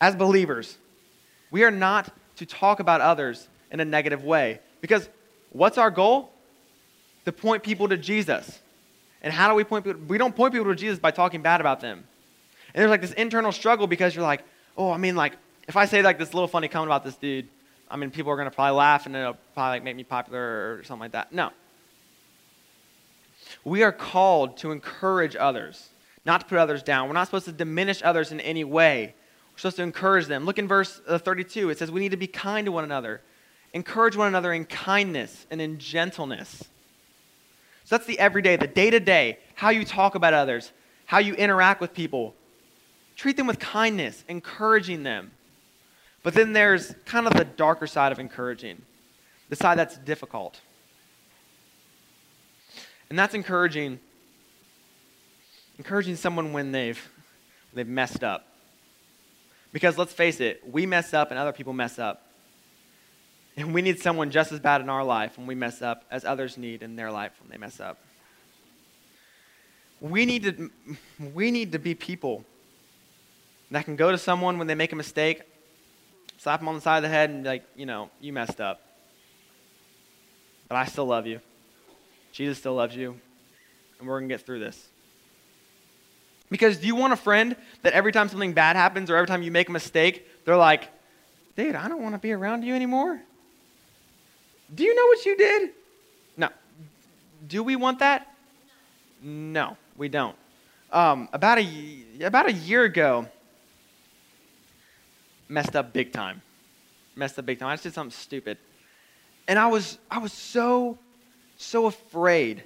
as 0.00 0.16
believers, 0.16 0.76
we 1.52 1.62
are 1.62 1.70
not 1.70 2.12
to 2.36 2.46
talk 2.46 2.80
about 2.80 3.00
others 3.00 3.46
in 3.70 3.78
a 3.80 3.84
negative 3.84 4.24
way. 4.24 4.60
Because 4.80 5.08
what's 5.50 5.78
our 5.78 5.90
goal? 5.90 6.32
To 7.26 7.32
point 7.32 7.62
people 7.62 7.88
to 7.88 7.96
Jesus. 7.96 8.60
And 9.22 9.32
how 9.32 9.48
do 9.48 9.54
we 9.54 9.64
point 9.64 9.84
people? 9.84 10.00
We 10.08 10.18
don't 10.18 10.34
point 10.34 10.52
people 10.52 10.68
to 10.68 10.74
Jesus 10.74 10.98
by 10.98 11.10
talking 11.10 11.42
bad 11.42 11.60
about 11.60 11.80
them. 11.80 12.04
And 12.74 12.80
there's 12.80 12.90
like 12.90 13.00
this 13.00 13.12
internal 13.12 13.52
struggle 13.52 13.86
because 13.86 14.14
you're 14.14 14.24
like, 14.24 14.42
oh, 14.76 14.90
I 14.90 14.96
mean, 14.96 15.16
like, 15.16 15.34
if 15.68 15.76
I 15.76 15.86
say 15.86 16.02
like 16.02 16.18
this 16.18 16.34
little 16.34 16.48
funny 16.48 16.68
comment 16.68 16.88
about 16.88 17.04
this 17.04 17.16
dude, 17.16 17.48
I 17.90 17.96
mean, 17.96 18.10
people 18.10 18.32
are 18.32 18.36
going 18.36 18.48
to 18.48 18.54
probably 18.54 18.76
laugh 18.76 19.06
and 19.06 19.14
it'll 19.14 19.36
probably 19.54 19.76
like, 19.76 19.84
make 19.84 19.96
me 19.96 20.04
popular 20.04 20.78
or 20.78 20.84
something 20.84 21.00
like 21.00 21.12
that. 21.12 21.32
No. 21.32 21.50
We 23.64 23.82
are 23.82 23.92
called 23.92 24.56
to 24.58 24.72
encourage 24.72 25.36
others, 25.36 25.88
not 26.26 26.40
to 26.40 26.46
put 26.46 26.58
others 26.58 26.82
down. 26.82 27.08
We're 27.08 27.14
not 27.14 27.28
supposed 27.28 27.44
to 27.46 27.52
diminish 27.52 28.02
others 28.02 28.32
in 28.32 28.40
any 28.40 28.64
way. 28.64 29.14
We're 29.52 29.58
supposed 29.58 29.76
to 29.76 29.84
encourage 29.84 30.26
them. 30.26 30.44
Look 30.44 30.58
in 30.58 30.66
verse 30.68 31.00
uh, 31.06 31.18
32. 31.18 31.70
It 31.70 31.78
says 31.78 31.90
we 31.90 32.00
need 32.00 32.10
to 32.10 32.16
be 32.16 32.26
kind 32.26 32.66
to 32.66 32.72
one 32.72 32.84
another. 32.84 33.22
Encourage 33.72 34.16
one 34.16 34.28
another 34.28 34.52
in 34.52 34.64
kindness 34.64 35.46
and 35.50 35.60
in 35.60 35.78
gentleness. 35.78 36.64
So 37.84 37.96
that's 37.96 38.06
the 38.06 38.18
everyday, 38.18 38.56
the 38.56 38.66
day 38.66 38.90
to 38.90 38.98
day, 38.98 39.38
how 39.54 39.70
you 39.70 39.84
talk 39.84 40.16
about 40.16 40.34
others, 40.34 40.72
how 41.06 41.18
you 41.18 41.34
interact 41.34 41.80
with 41.80 41.94
people. 41.94 42.34
Treat 43.14 43.36
them 43.36 43.46
with 43.46 43.60
kindness, 43.60 44.24
encouraging 44.28 45.04
them. 45.04 45.30
But 46.24 46.34
then 46.34 46.52
there's 46.52 46.92
kind 47.04 47.28
of 47.28 47.34
the 47.34 47.44
darker 47.44 47.86
side 47.86 48.10
of 48.10 48.18
encouraging, 48.18 48.82
the 49.48 49.54
side 49.54 49.78
that's 49.78 49.96
difficult. 49.98 50.60
And 53.08 53.16
that's 53.16 53.34
encouraging 53.34 54.00
encouraging 55.78 56.16
someone 56.16 56.52
when 56.52 56.72
they've 56.72 57.00
they've 57.72 57.86
messed 57.86 58.24
up. 58.24 58.46
Because 59.72 59.98
let's 59.98 60.12
face 60.12 60.40
it, 60.40 60.62
we 60.70 60.86
mess 60.86 61.12
up 61.12 61.30
and 61.30 61.38
other 61.38 61.52
people 61.52 61.72
mess 61.72 61.98
up. 61.98 62.22
And 63.56 63.72
we 63.72 63.82
need 63.82 64.00
someone 64.00 64.30
just 64.30 64.52
as 64.52 64.60
bad 64.60 64.80
in 64.80 64.88
our 64.88 65.04
life 65.04 65.38
when 65.38 65.46
we 65.46 65.54
mess 65.54 65.82
up 65.82 66.04
as 66.10 66.24
others 66.24 66.58
need 66.58 66.82
in 66.82 66.96
their 66.96 67.10
life 67.10 67.32
when 67.40 67.50
they 67.50 67.58
mess 67.58 67.80
up. 67.80 67.98
We 70.00 70.26
need 70.26 70.42
to, 70.42 70.70
we 71.34 71.50
need 71.50 71.72
to 71.72 71.78
be 71.78 71.94
people 71.94 72.44
that 73.70 73.84
can 73.84 73.96
go 73.96 74.10
to 74.10 74.18
someone 74.18 74.58
when 74.58 74.66
they 74.66 74.74
make 74.74 74.92
a 74.92 74.96
mistake, 74.96 75.42
slap 76.38 76.60
them 76.60 76.68
on 76.68 76.74
the 76.74 76.80
side 76.80 76.98
of 76.98 77.02
the 77.02 77.08
head, 77.08 77.30
and 77.30 77.42
be 77.42 77.48
like, 77.48 77.64
you 77.74 77.86
know, 77.86 78.10
you 78.20 78.32
messed 78.32 78.60
up. 78.60 78.80
But 80.68 80.76
I 80.76 80.84
still 80.84 81.06
love 81.06 81.26
you. 81.26 81.40
Jesus 82.32 82.58
still 82.58 82.74
loves 82.74 82.94
you. 82.94 83.18
And 83.98 84.06
we're 84.06 84.20
going 84.20 84.28
to 84.28 84.34
get 84.34 84.44
through 84.44 84.60
this. 84.60 84.88
Because 86.50 86.78
do 86.78 86.86
you 86.86 86.94
want 86.94 87.12
a 87.12 87.16
friend 87.16 87.56
that 87.82 87.92
every 87.92 88.12
time 88.12 88.28
something 88.28 88.52
bad 88.52 88.76
happens 88.76 89.10
or 89.10 89.16
every 89.16 89.26
time 89.26 89.42
you 89.42 89.50
make 89.50 89.68
a 89.68 89.72
mistake, 89.72 90.26
they're 90.44 90.56
like, 90.56 90.88
dude, 91.56 91.74
I 91.74 91.88
don't 91.88 92.02
want 92.02 92.14
to 92.14 92.20
be 92.20 92.32
around 92.32 92.62
you 92.62 92.74
anymore? 92.74 93.20
Do 94.72 94.84
you 94.84 94.94
know 94.94 95.06
what 95.06 95.24
you 95.26 95.36
did? 95.36 95.70
No. 96.36 96.48
Do 97.46 97.62
we 97.62 97.76
want 97.76 97.98
that? 98.00 98.32
No, 99.22 99.76
we 99.96 100.08
don't. 100.08 100.36
Um, 100.92 101.28
about, 101.32 101.58
a, 101.58 102.04
about 102.22 102.48
a 102.48 102.52
year 102.52 102.84
ago, 102.84 103.26
messed 105.48 105.74
up 105.74 105.92
big 105.92 106.12
time. 106.12 106.42
Messed 107.16 107.38
up 107.38 107.46
big 107.46 107.58
time. 107.58 107.68
I 107.68 107.74
just 107.74 107.84
did 107.84 107.94
something 107.94 108.16
stupid. 108.16 108.58
And 109.48 109.58
I 109.58 109.66
was, 109.66 109.98
I 110.10 110.18
was 110.18 110.32
so, 110.32 110.98
so 111.56 111.86
afraid 111.86 112.62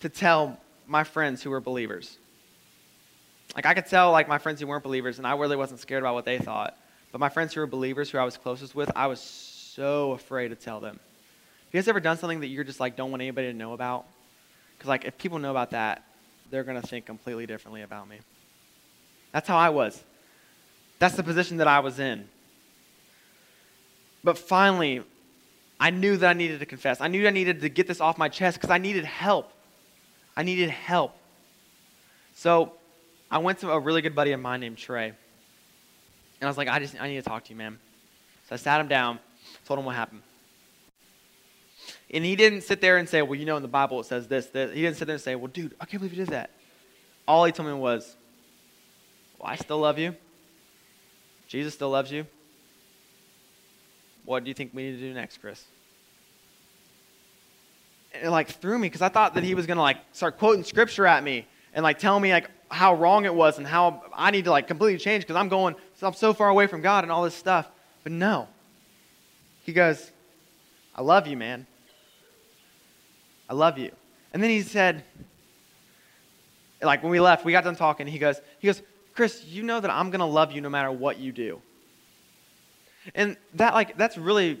to 0.00 0.08
tell 0.08 0.58
my 0.86 1.04
friends 1.04 1.42
who 1.42 1.50
were 1.50 1.60
believers. 1.60 2.18
Like 3.54 3.66
I 3.66 3.74
could 3.74 3.86
tell 3.86 4.10
like 4.10 4.28
my 4.28 4.38
friends 4.38 4.60
who 4.60 4.66
weren't 4.66 4.82
believers, 4.82 5.18
and 5.18 5.26
I 5.26 5.36
really 5.36 5.56
wasn't 5.56 5.80
scared 5.80 6.02
about 6.02 6.14
what 6.14 6.24
they 6.24 6.38
thought. 6.38 6.76
But 7.12 7.20
my 7.20 7.28
friends 7.28 7.54
who 7.54 7.60
were 7.60 7.66
believers, 7.66 8.10
who 8.10 8.18
I 8.18 8.24
was 8.24 8.36
closest 8.36 8.74
with, 8.74 8.90
I 8.96 9.06
was 9.06 9.20
so 9.20 10.12
afraid 10.12 10.48
to 10.48 10.56
tell 10.56 10.80
them. 10.80 10.94
Have 10.94 11.72
you 11.72 11.80
guys 11.80 11.88
ever 11.88 12.00
done 12.00 12.18
something 12.18 12.40
that 12.40 12.48
you're 12.48 12.64
just 12.64 12.80
like 12.80 12.96
don't 12.96 13.10
want 13.10 13.22
anybody 13.22 13.48
to 13.48 13.56
know 13.56 13.72
about? 13.72 14.06
Because 14.76 14.88
like 14.88 15.04
if 15.04 15.16
people 15.18 15.38
know 15.38 15.50
about 15.50 15.70
that, 15.70 16.02
they're 16.50 16.64
gonna 16.64 16.82
think 16.82 17.06
completely 17.06 17.46
differently 17.46 17.82
about 17.82 18.08
me. 18.08 18.18
That's 19.32 19.48
how 19.48 19.56
I 19.56 19.70
was. 19.70 20.02
That's 20.98 21.16
the 21.16 21.22
position 21.22 21.58
that 21.58 21.68
I 21.68 21.80
was 21.80 21.98
in. 21.98 22.28
But 24.22 24.38
finally, 24.38 25.02
I 25.78 25.90
knew 25.90 26.16
that 26.16 26.30
I 26.30 26.32
needed 26.32 26.60
to 26.60 26.66
confess. 26.66 27.00
I 27.00 27.08
knew 27.08 27.26
I 27.26 27.30
needed 27.30 27.60
to 27.60 27.68
get 27.68 27.86
this 27.86 28.00
off 28.00 28.16
my 28.16 28.28
chest 28.28 28.58
because 28.58 28.70
I 28.70 28.78
needed 28.78 29.04
help. 29.04 29.52
I 30.36 30.42
needed 30.42 30.70
help. 30.70 31.16
So 32.34 32.72
I 33.34 33.38
went 33.38 33.58
to 33.58 33.72
a 33.72 33.80
really 33.80 34.00
good 34.00 34.14
buddy 34.14 34.30
of 34.30 34.38
mine 34.38 34.60
named 34.60 34.78
Trey. 34.78 35.06
And 35.08 35.16
I 36.40 36.46
was 36.46 36.56
like, 36.56 36.68
I 36.68 36.78
just 36.78 36.94
I 37.00 37.08
need 37.08 37.16
to 37.16 37.22
talk 37.22 37.42
to 37.42 37.50
you, 37.50 37.56
man. 37.56 37.80
So 38.48 38.54
I 38.54 38.56
sat 38.56 38.80
him 38.80 38.86
down, 38.86 39.18
told 39.66 39.80
him 39.80 39.84
what 39.84 39.96
happened. 39.96 40.22
And 42.12 42.24
he 42.24 42.36
didn't 42.36 42.60
sit 42.60 42.80
there 42.80 42.96
and 42.96 43.08
say, 43.08 43.22
Well, 43.22 43.34
you 43.34 43.44
know, 43.44 43.56
in 43.56 43.62
the 43.62 43.68
Bible 43.68 43.98
it 43.98 44.06
says 44.06 44.28
this, 44.28 44.46
this. 44.46 44.72
He 44.72 44.82
didn't 44.82 44.98
sit 44.98 45.06
there 45.06 45.16
and 45.16 45.22
say, 45.22 45.34
Well, 45.34 45.48
dude, 45.48 45.74
I 45.80 45.84
can't 45.84 46.00
believe 46.00 46.16
you 46.16 46.24
did 46.24 46.32
that. 46.32 46.50
All 47.26 47.44
he 47.44 47.50
told 47.50 47.68
me 47.68 47.74
was, 47.74 48.14
Well, 49.40 49.50
I 49.50 49.56
still 49.56 49.78
love 49.78 49.98
you. 49.98 50.14
Jesus 51.48 51.74
still 51.74 51.90
loves 51.90 52.12
you. 52.12 52.28
What 54.26 54.44
do 54.44 54.48
you 54.48 54.54
think 54.54 54.70
we 54.74 54.84
need 54.84 55.00
to 55.00 55.08
do 55.08 55.12
next, 55.12 55.38
Chris? 55.38 55.64
And 58.14 58.26
it 58.26 58.30
like 58.30 58.48
threw 58.48 58.78
me 58.78 58.86
because 58.86 59.02
I 59.02 59.08
thought 59.08 59.34
that 59.34 59.42
he 59.42 59.56
was 59.56 59.66
gonna 59.66 59.82
like 59.82 59.96
start 60.12 60.38
quoting 60.38 60.62
scripture 60.62 61.04
at 61.04 61.24
me 61.24 61.48
and 61.74 61.82
like 61.82 61.98
tell 61.98 62.18
me 62.18 62.32
like 62.32 62.48
how 62.70 62.94
wrong 62.94 63.24
it 63.24 63.34
was 63.34 63.58
and 63.58 63.66
how 63.66 64.02
I 64.14 64.30
need 64.30 64.44
to 64.46 64.50
like 64.50 64.66
completely 64.66 64.98
change 64.98 65.24
because 65.24 65.36
I'm 65.36 65.48
going, 65.48 65.74
I'm 66.00 66.14
so 66.14 66.32
far 66.32 66.48
away 66.48 66.66
from 66.66 66.80
God 66.80 67.04
and 67.04 67.12
all 67.12 67.22
this 67.22 67.34
stuff. 67.34 67.68
But 68.02 68.12
no. 68.12 68.48
He 69.64 69.72
goes, 69.72 70.10
I 70.94 71.02
love 71.02 71.26
you, 71.26 71.36
man. 71.36 71.66
I 73.48 73.54
love 73.54 73.78
you. 73.78 73.90
And 74.32 74.42
then 74.42 74.50
he 74.50 74.62
said, 74.62 75.04
like 76.82 77.02
when 77.02 77.10
we 77.10 77.20
left, 77.20 77.44
we 77.44 77.52
got 77.52 77.64
done 77.64 77.76
talking. 77.76 78.06
He 78.06 78.18
goes, 78.18 78.40
he 78.58 78.66
goes, 78.66 78.82
Chris, 79.14 79.44
you 79.44 79.62
know 79.62 79.80
that 79.80 79.90
I'm 79.90 80.10
gonna 80.10 80.26
love 80.26 80.52
you 80.52 80.60
no 80.60 80.68
matter 80.68 80.90
what 80.90 81.18
you 81.18 81.32
do. 81.32 81.60
And 83.14 83.36
that 83.54 83.74
like 83.74 83.96
that's 83.96 84.16
really 84.16 84.60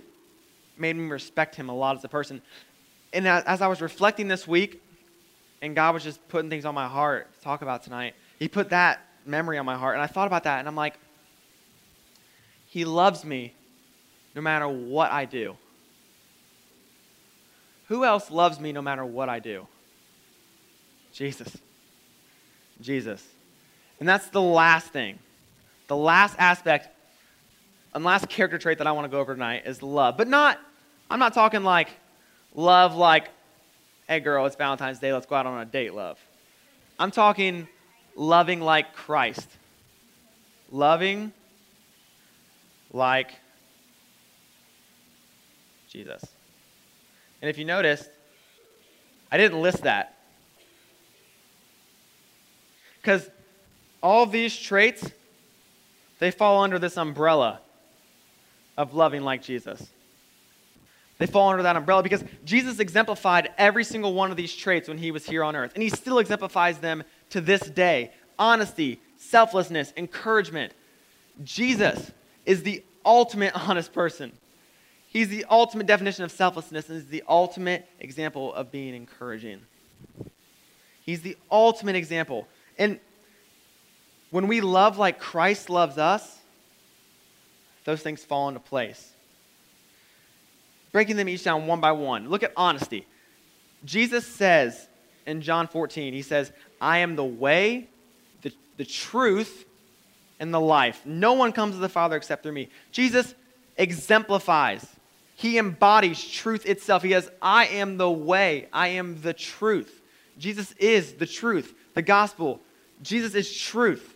made 0.76 0.96
me 0.96 1.08
respect 1.08 1.54
him 1.54 1.68
a 1.68 1.74
lot 1.74 1.96
as 1.96 2.04
a 2.04 2.08
person. 2.08 2.42
And 3.12 3.28
as 3.28 3.60
I 3.60 3.68
was 3.68 3.80
reflecting 3.80 4.28
this 4.28 4.46
week 4.46 4.82
and 5.64 5.74
God 5.74 5.94
was 5.94 6.04
just 6.04 6.26
putting 6.28 6.50
things 6.50 6.64
on 6.64 6.74
my 6.74 6.86
heart 6.86 7.32
to 7.34 7.40
talk 7.40 7.62
about 7.62 7.82
tonight. 7.82 8.14
He 8.38 8.48
put 8.48 8.70
that 8.70 9.00
memory 9.24 9.56
on 9.58 9.64
my 9.64 9.76
heart, 9.76 9.94
and 9.94 10.02
I 10.02 10.06
thought 10.06 10.26
about 10.26 10.44
that, 10.44 10.58
and 10.58 10.68
I'm 10.68 10.76
like, 10.76 10.94
He 12.66 12.84
loves 12.84 13.24
me 13.24 13.54
no 14.34 14.42
matter 14.42 14.68
what 14.68 15.10
I 15.10 15.24
do. 15.24 15.56
Who 17.88 18.04
else 18.04 18.30
loves 18.30 18.60
me 18.60 18.72
no 18.72 18.82
matter 18.82 19.04
what 19.04 19.28
I 19.28 19.38
do? 19.38 19.66
Jesus. 21.12 21.56
Jesus. 22.80 23.26
And 24.00 24.08
that's 24.08 24.28
the 24.28 24.42
last 24.42 24.88
thing. 24.88 25.18
The 25.86 25.96
last 25.96 26.34
aspect, 26.38 26.88
and 27.94 28.04
last 28.04 28.28
character 28.28 28.58
trait 28.58 28.78
that 28.78 28.86
I 28.86 28.92
want 28.92 29.04
to 29.04 29.10
go 29.10 29.20
over 29.20 29.34
tonight 29.34 29.62
is 29.66 29.82
love. 29.82 30.16
But 30.16 30.28
not, 30.28 30.58
I'm 31.08 31.18
not 31.18 31.32
talking 31.32 31.62
like 31.62 31.88
love 32.54 32.94
like, 32.94 33.28
hey 34.08 34.20
girl, 34.20 34.44
it's 34.46 34.56
Valentine's 34.56 34.98
Day, 34.98 35.12
let's 35.12 35.26
go 35.26 35.34
out 35.36 35.46
on 35.46 35.60
a 35.60 35.64
date 35.64 35.94
love. 35.94 36.18
I'm 36.98 37.10
talking 37.10 37.68
loving 38.14 38.60
like 38.60 38.94
Christ. 38.94 39.48
Loving 40.70 41.32
like 42.92 43.32
Jesus. 45.88 46.24
And 47.40 47.48
if 47.48 47.58
you 47.58 47.64
noticed, 47.64 48.08
I 49.30 49.36
didn't 49.36 49.60
list 49.60 49.82
that. 49.82 50.16
Because 53.00 53.28
all 54.02 54.26
these 54.26 54.56
traits, 54.56 55.10
they 56.18 56.30
fall 56.30 56.62
under 56.62 56.78
this 56.78 56.96
umbrella 56.96 57.60
of 58.76 58.94
loving 58.94 59.22
like 59.22 59.42
Jesus. 59.42 59.90
They 61.18 61.26
fall 61.26 61.50
under 61.50 61.62
that 61.62 61.76
umbrella 61.76 62.02
because 62.02 62.24
Jesus 62.44 62.80
exemplified 62.80 63.52
every 63.56 63.84
single 63.84 64.14
one 64.14 64.30
of 64.30 64.36
these 64.36 64.54
traits 64.54 64.88
when 64.88 64.98
he 64.98 65.10
was 65.10 65.24
here 65.26 65.44
on 65.44 65.54
earth. 65.54 65.72
And 65.74 65.82
he 65.82 65.88
still 65.88 66.18
exemplifies 66.18 66.78
them 66.78 67.04
to 67.30 67.40
this 67.40 67.60
day 67.60 68.12
honesty, 68.38 69.00
selflessness, 69.16 69.92
encouragement. 69.96 70.72
Jesus 71.44 72.10
is 72.44 72.62
the 72.62 72.82
ultimate 73.04 73.54
honest 73.68 73.92
person. 73.92 74.32
He's 75.06 75.28
the 75.28 75.44
ultimate 75.48 75.86
definition 75.86 76.24
of 76.24 76.32
selflessness 76.32 76.88
and 76.88 76.98
is 76.98 77.06
the 77.06 77.22
ultimate 77.28 77.88
example 78.00 78.52
of 78.52 78.72
being 78.72 78.94
encouraging. 78.94 79.60
He's 81.04 81.22
the 81.22 81.36
ultimate 81.52 81.94
example. 81.94 82.48
And 82.76 82.98
when 84.30 84.48
we 84.48 84.60
love 84.60 84.98
like 84.98 85.20
Christ 85.20 85.70
loves 85.70 85.98
us, 85.98 86.40
those 87.84 88.02
things 88.02 88.24
fall 88.24 88.48
into 88.48 88.58
place. 88.58 89.13
Breaking 90.94 91.16
them 91.16 91.28
each 91.28 91.42
down 91.42 91.66
one 91.66 91.80
by 91.80 91.90
one. 91.90 92.28
Look 92.28 92.44
at 92.44 92.52
honesty. 92.56 93.04
Jesus 93.84 94.24
says 94.24 94.86
in 95.26 95.40
John 95.40 95.66
14, 95.66 96.14
he 96.14 96.22
says, 96.22 96.52
I 96.80 96.98
am 96.98 97.16
the 97.16 97.24
way, 97.24 97.88
the, 98.42 98.52
the 98.76 98.84
truth, 98.84 99.64
and 100.38 100.54
the 100.54 100.60
life. 100.60 101.04
No 101.04 101.32
one 101.32 101.50
comes 101.50 101.74
to 101.74 101.80
the 101.80 101.88
Father 101.88 102.14
except 102.14 102.44
through 102.44 102.52
me. 102.52 102.68
Jesus 102.92 103.34
exemplifies 103.76 104.86
he 105.34 105.58
embodies 105.58 106.24
truth 106.24 106.64
itself. 106.64 107.02
He 107.02 107.10
says, 107.10 107.28
I 107.42 107.66
am 107.66 107.96
the 107.96 108.08
way, 108.08 108.68
I 108.72 108.86
am 108.86 109.20
the 109.20 109.32
truth. 109.32 110.00
Jesus 110.38 110.70
is 110.78 111.14
the 111.14 111.26
truth, 111.26 111.74
the 111.94 112.02
gospel. 112.02 112.60
Jesus 113.02 113.34
is 113.34 113.52
truth. 113.52 114.14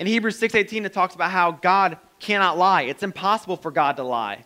In 0.00 0.08
Hebrews 0.08 0.40
6:18 0.40 0.84
it 0.84 0.92
talks 0.92 1.14
about 1.14 1.30
how 1.30 1.52
God 1.52 1.98
cannot 2.18 2.58
lie. 2.58 2.82
It's 2.82 3.04
impossible 3.04 3.56
for 3.56 3.70
God 3.70 3.98
to 3.98 4.02
lie. 4.02 4.44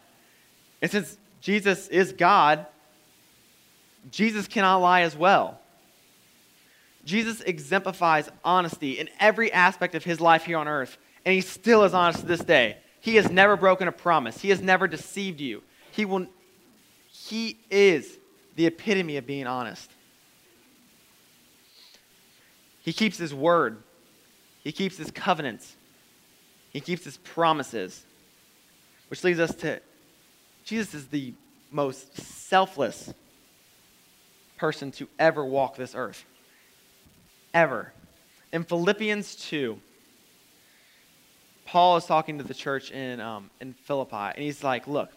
And 0.81 0.91
since 0.91 1.17
Jesus 1.41 1.89
is 1.89 2.13
God, 2.13 2.67
Jesus 4.11 4.47
cannot 4.47 4.79
lie 4.79 5.03
as 5.03 5.17
well. 5.17 5.61
Jesus 7.05 7.41
exemplifies 7.41 8.29
honesty 8.45 8.99
in 8.99 9.09
every 9.19 9.53
aspect 9.53 9.95
of 9.95 10.05
his 10.05 10.21
life 10.21 10.45
here 10.45 10.59
on 10.59 10.69
earth, 10.69 10.99
and 11.25 11.35
he 11.35 11.41
still 11.41 11.85
is 11.85 11.95
honest 11.95 12.21
to 12.21 12.27
this 12.27 12.41
day. 12.41 12.77
He 13.01 13.17
has 13.17 13.31
never 13.31 13.57
broken 13.57 13.89
a 13.89 13.93
promise. 13.93 14.39
He 14.41 14.51
has 14.51 14.61
never 14.61 14.87
deceived 14.87 15.41
you. 15.41 15.63
He 15.93 16.05
will 16.05 16.27
he 17.11 17.59
is 17.71 18.19
the 18.57 18.67
epitome 18.67 19.17
of 19.17 19.27
being 19.27 19.47
honest. 19.47 19.91
He 22.83 22.93
keeps 22.93 23.19
his 23.19 23.35
word. 23.35 23.83
He 24.63 24.73
keeps 24.73 24.97
his 24.97 25.11
covenants. 25.11 25.77
He 26.73 26.81
keeps 26.81 27.05
his 27.05 27.17
promises. 27.19 28.05
Which 29.09 29.25
leads 29.25 29.41
us 29.41 29.55
to 29.57 29.81
Jesus 30.69 30.93
is 30.93 31.07
the 31.07 31.33
most 31.71 32.15
selfless 32.19 33.15
person 34.59 34.91
to 34.93 35.09
ever 35.19 35.43
walk 35.43 35.77
this 35.77 35.95
earth. 35.95 36.27
Ever. 37.55 37.91
In 38.53 38.65
Philippians 38.65 39.37
2, 39.37 39.81
Paul 41.65 41.97
is 41.97 42.05
talking 42.05 42.37
to 42.37 42.45
the 42.45 42.53
church 42.53 42.91
in, 42.91 43.19
um, 43.19 43.49
in 43.63 43.73
Philippi, 43.73 44.15
and 44.15 44.45
he's 44.45 44.63
like, 44.63 44.87
Look, 44.87 45.11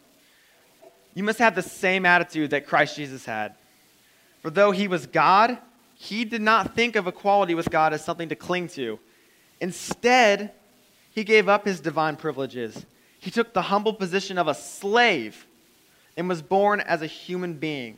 you 1.15 1.23
must 1.23 1.39
have 1.39 1.53
the 1.53 1.61
same 1.61 2.05
attitude 2.05 2.51
that 2.51 2.65
Christ 2.65 2.95
Jesus 2.95 3.25
had. 3.25 3.55
For 4.41 4.51
though 4.51 4.71
he 4.71 4.87
was 4.87 5.05
God, 5.05 5.57
he 5.95 6.23
did 6.23 6.41
not 6.41 6.75
think 6.75 6.95
of 6.95 7.07
equality 7.07 7.55
with 7.55 7.69
God 7.69 7.91
as 7.91 8.05
something 8.05 8.29
to 8.29 8.35
cling 8.37 8.69
to. 8.69 8.99
Instead, 9.59 10.53
he 11.09 11.25
gave 11.25 11.49
up 11.49 11.65
his 11.65 11.81
divine 11.81 12.15
privileges. 12.15 12.85
He 13.21 13.31
took 13.31 13.53
the 13.53 13.62
humble 13.62 13.93
position 13.93 14.38
of 14.38 14.49
a 14.49 14.53
slave 14.53 15.47
and 16.17 16.27
was 16.27 16.41
born 16.41 16.81
as 16.81 17.01
a 17.01 17.07
human 17.07 17.53
being. 17.53 17.97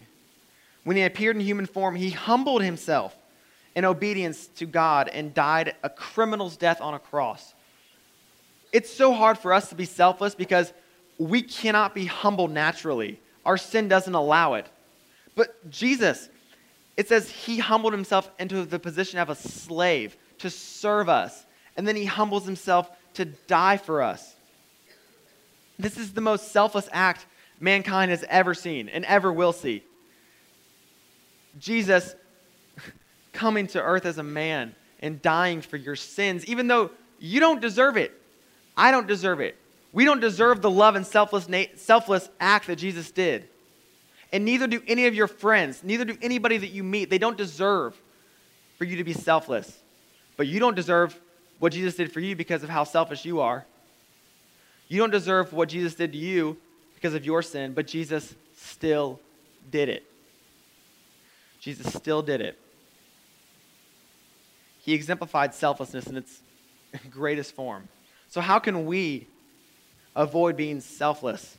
When 0.83 0.95
he 0.95 1.03
appeared 1.03 1.35
in 1.35 1.41
human 1.41 1.65
form, 1.65 1.95
he 1.95 2.11
humbled 2.11 2.61
himself 2.61 3.17
in 3.75 3.83
obedience 3.83 4.45
to 4.57 4.67
God 4.67 5.07
and 5.07 5.33
died 5.33 5.75
a 5.81 5.89
criminal's 5.89 6.57
death 6.57 6.79
on 6.79 6.93
a 6.93 6.99
cross 6.99 7.55
it's 8.73 8.91
so 8.91 9.13
hard 9.13 9.37
for 9.37 9.53
us 9.53 9.69
to 9.69 9.75
be 9.75 9.85
selfless 9.85 10.33
because 10.33 10.73
we 11.19 11.43
cannot 11.43 11.93
be 11.93 12.05
humble 12.05 12.47
naturally. 12.47 13.21
Our 13.45 13.55
sin 13.55 13.87
doesn't 13.87 14.15
allow 14.15 14.55
it. 14.55 14.67
But 15.35 15.69
Jesus, 15.69 16.27
it 16.97 17.07
says 17.07 17.29
he 17.29 17.59
humbled 17.59 17.93
himself 17.93 18.29
into 18.39 18.65
the 18.65 18.79
position 18.79 19.19
of 19.19 19.29
a 19.29 19.35
slave 19.35 20.17
to 20.39 20.49
serve 20.49 21.07
us. 21.07 21.45
And 21.77 21.87
then 21.87 21.95
he 21.95 22.05
humbles 22.05 22.45
himself 22.45 22.89
to 23.13 23.25
die 23.25 23.77
for 23.77 24.01
us. 24.01 24.32
This 25.83 25.97
is 25.97 26.13
the 26.13 26.21
most 26.21 26.53
selfless 26.53 26.87
act 26.93 27.25
mankind 27.59 28.09
has 28.09 28.23
ever 28.29 28.53
seen 28.53 28.87
and 28.87 29.03
ever 29.03 29.33
will 29.33 29.51
see. 29.51 29.83
Jesus 31.59 32.15
coming 33.33 33.67
to 33.67 33.81
earth 33.81 34.05
as 34.05 34.17
a 34.17 34.23
man 34.23 34.75
and 35.01 35.21
dying 35.21 35.59
for 35.59 35.75
your 35.75 35.97
sins, 35.97 36.45
even 36.45 36.69
though 36.69 36.89
you 37.19 37.41
don't 37.41 37.59
deserve 37.59 37.97
it. 37.97 38.13
I 38.77 38.91
don't 38.91 39.07
deserve 39.07 39.41
it. 39.41 39.57
We 39.91 40.05
don't 40.05 40.21
deserve 40.21 40.61
the 40.61 40.71
love 40.71 40.95
and 40.95 41.05
selfless, 41.05 41.49
selfless 41.75 42.29
act 42.39 42.67
that 42.67 42.77
Jesus 42.77 43.11
did. 43.11 43.49
And 44.31 44.45
neither 44.45 44.67
do 44.67 44.81
any 44.87 45.07
of 45.07 45.13
your 45.13 45.27
friends, 45.27 45.83
neither 45.83 46.05
do 46.05 46.17
anybody 46.21 46.57
that 46.59 46.69
you 46.69 46.81
meet. 46.85 47.09
They 47.09 47.17
don't 47.17 47.37
deserve 47.37 48.01
for 48.77 48.85
you 48.85 48.95
to 48.95 49.03
be 49.03 49.11
selfless. 49.11 49.79
But 50.37 50.47
you 50.47 50.61
don't 50.61 50.75
deserve 50.75 51.19
what 51.59 51.73
Jesus 51.73 51.95
did 51.95 52.09
for 52.09 52.21
you 52.21 52.37
because 52.37 52.63
of 52.63 52.69
how 52.69 52.85
selfish 52.85 53.25
you 53.25 53.41
are. 53.41 53.65
You 54.87 54.99
don't 54.99 55.11
deserve 55.11 55.53
what 55.53 55.69
Jesus 55.69 55.95
did 55.95 56.11
to 56.11 56.17
you 56.17 56.57
because 56.95 57.13
of 57.13 57.25
your 57.25 57.41
sin, 57.41 57.73
but 57.73 57.87
Jesus 57.87 58.35
still 58.55 59.19
did 59.69 59.89
it. 59.89 60.05
Jesus 61.59 61.93
still 61.93 62.21
did 62.21 62.41
it. 62.41 62.59
He 64.79 64.93
exemplified 64.93 65.53
selflessness 65.53 66.07
in 66.07 66.17
its 66.17 66.41
greatest 67.09 67.55
form. 67.55 67.87
So, 68.27 68.41
how 68.41 68.59
can 68.59 68.85
we 68.85 69.27
avoid 70.15 70.57
being 70.57 70.81
selfless 70.81 71.57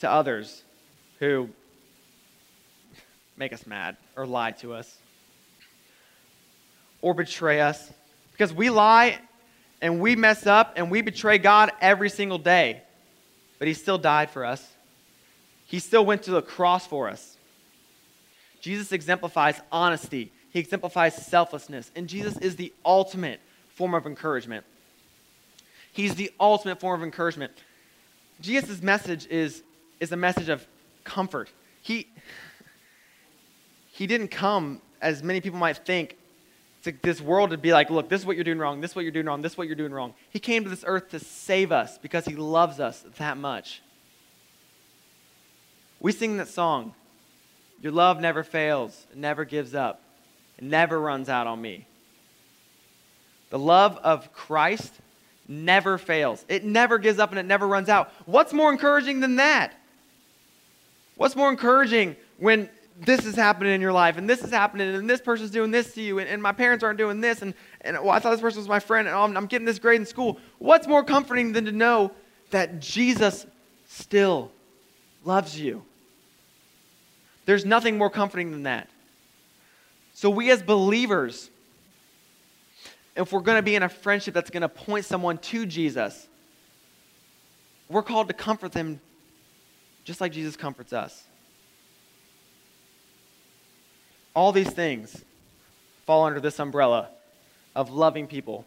to 0.00 0.10
others 0.10 0.62
who 1.18 1.50
make 3.36 3.52
us 3.52 3.66
mad 3.66 3.96
or 4.16 4.26
lie 4.26 4.52
to 4.52 4.72
us 4.74 4.96
or 7.02 7.12
betray 7.14 7.60
us? 7.60 7.90
Because 8.30 8.52
we 8.52 8.70
lie 8.70 9.18
and 9.86 10.00
we 10.00 10.16
mess 10.16 10.48
up 10.48 10.72
and 10.74 10.90
we 10.90 11.00
betray 11.00 11.38
God 11.38 11.70
every 11.80 12.10
single 12.10 12.38
day, 12.38 12.82
but 13.60 13.68
He 13.68 13.74
still 13.74 13.98
died 13.98 14.30
for 14.30 14.44
us. 14.44 14.68
He 15.64 15.78
still 15.78 16.04
went 16.04 16.24
to 16.24 16.32
the 16.32 16.42
cross 16.42 16.84
for 16.84 17.08
us. 17.08 17.36
Jesus 18.60 18.90
exemplifies 18.90 19.60
honesty, 19.70 20.32
He 20.50 20.58
exemplifies 20.58 21.14
selflessness, 21.14 21.92
and 21.94 22.08
Jesus 22.08 22.36
is 22.38 22.56
the 22.56 22.72
ultimate 22.84 23.38
form 23.76 23.94
of 23.94 24.06
encouragement. 24.06 24.64
He's 25.92 26.16
the 26.16 26.32
ultimate 26.40 26.80
form 26.80 27.00
of 27.00 27.04
encouragement. 27.04 27.52
Jesus' 28.40 28.82
message 28.82 29.28
is, 29.28 29.62
is 30.00 30.10
a 30.10 30.16
message 30.16 30.48
of 30.48 30.66
comfort. 31.04 31.48
He, 31.80 32.08
he 33.92 34.08
didn't 34.08 34.32
come, 34.32 34.82
as 35.00 35.22
many 35.22 35.40
people 35.40 35.60
might 35.60 35.76
think, 35.76 36.16
to 36.86 36.94
this 37.02 37.20
world 37.20 37.50
to 37.50 37.58
be 37.58 37.72
like, 37.72 37.90
look, 37.90 38.08
this 38.08 38.22
is 38.22 38.26
what 38.26 38.36
you're 38.36 38.44
doing 38.44 38.58
wrong, 38.58 38.80
this 38.80 38.92
is 38.92 38.96
what 38.96 39.02
you're 39.02 39.12
doing 39.12 39.26
wrong, 39.26 39.42
this 39.42 39.52
is 39.52 39.58
what 39.58 39.66
you're 39.66 39.76
doing 39.76 39.92
wrong. 39.92 40.14
He 40.30 40.38
came 40.38 40.64
to 40.64 40.70
this 40.70 40.84
earth 40.86 41.10
to 41.10 41.20
save 41.20 41.70
us 41.70 41.98
because 41.98 42.24
he 42.24 42.34
loves 42.34 42.80
us 42.80 43.04
that 43.18 43.36
much. 43.36 43.82
We 46.00 46.12
sing 46.12 46.36
that 46.38 46.48
song, 46.48 46.94
Your 47.80 47.92
love 47.92 48.20
never 48.20 48.42
fails, 48.42 49.06
never 49.14 49.44
gives 49.44 49.74
up, 49.74 50.02
never 50.60 50.98
runs 50.98 51.28
out 51.28 51.46
on 51.46 51.60
me. 51.60 51.86
The 53.50 53.58
love 53.58 53.98
of 53.98 54.32
Christ 54.32 54.92
never 55.48 55.98
fails. 55.98 56.44
It 56.48 56.64
never 56.64 56.98
gives 56.98 57.18
up 57.18 57.30
and 57.30 57.38
it 57.38 57.46
never 57.46 57.66
runs 57.66 57.88
out. 57.88 58.12
What's 58.24 58.52
more 58.52 58.72
encouraging 58.72 59.20
than 59.20 59.36
that? 59.36 59.74
What's 61.16 61.36
more 61.36 61.50
encouraging 61.50 62.16
when 62.38 62.68
this 62.98 63.26
is 63.26 63.34
happening 63.34 63.74
in 63.74 63.80
your 63.80 63.92
life, 63.92 64.16
and 64.16 64.28
this 64.28 64.42
is 64.42 64.50
happening, 64.50 64.94
and 64.94 65.08
this 65.08 65.20
person's 65.20 65.50
doing 65.50 65.70
this 65.70 65.92
to 65.94 66.02
you, 66.02 66.18
and, 66.18 66.28
and 66.28 66.42
my 66.42 66.52
parents 66.52 66.82
aren't 66.82 66.98
doing 66.98 67.20
this, 67.20 67.42
and, 67.42 67.52
and 67.82 67.98
well, 67.98 68.10
I 68.10 68.18
thought 68.18 68.30
this 68.30 68.40
person 68.40 68.58
was 68.58 68.68
my 68.68 68.80
friend, 68.80 69.06
and 69.06 69.14
oh, 69.14 69.22
I'm, 69.22 69.36
I'm 69.36 69.46
getting 69.46 69.66
this 69.66 69.78
grade 69.78 70.00
in 70.00 70.06
school. 70.06 70.38
What's 70.58 70.86
more 70.86 71.04
comforting 71.04 71.52
than 71.52 71.66
to 71.66 71.72
know 71.72 72.12
that 72.50 72.80
Jesus 72.80 73.46
still 73.86 74.50
loves 75.24 75.58
you? 75.58 75.82
There's 77.44 77.64
nothing 77.64 77.98
more 77.98 78.10
comforting 78.10 78.50
than 78.50 78.62
that. 78.64 78.88
So, 80.14 80.30
we 80.30 80.50
as 80.50 80.62
believers, 80.62 81.50
if 83.14 83.32
we're 83.32 83.40
going 83.40 83.58
to 83.58 83.62
be 83.62 83.74
in 83.74 83.82
a 83.82 83.88
friendship 83.88 84.32
that's 84.32 84.50
going 84.50 84.62
to 84.62 84.68
point 84.68 85.04
someone 85.04 85.36
to 85.38 85.66
Jesus, 85.66 86.26
we're 87.88 88.02
called 88.02 88.28
to 88.28 88.34
comfort 88.34 88.72
them 88.72 89.00
just 90.04 90.20
like 90.20 90.32
Jesus 90.32 90.56
comforts 90.56 90.92
us. 90.92 91.24
All 94.36 94.52
these 94.52 94.70
things 94.70 95.24
fall 96.04 96.26
under 96.26 96.38
this 96.38 96.60
umbrella 96.60 97.08
of 97.74 97.90
loving 97.90 98.26
people 98.26 98.64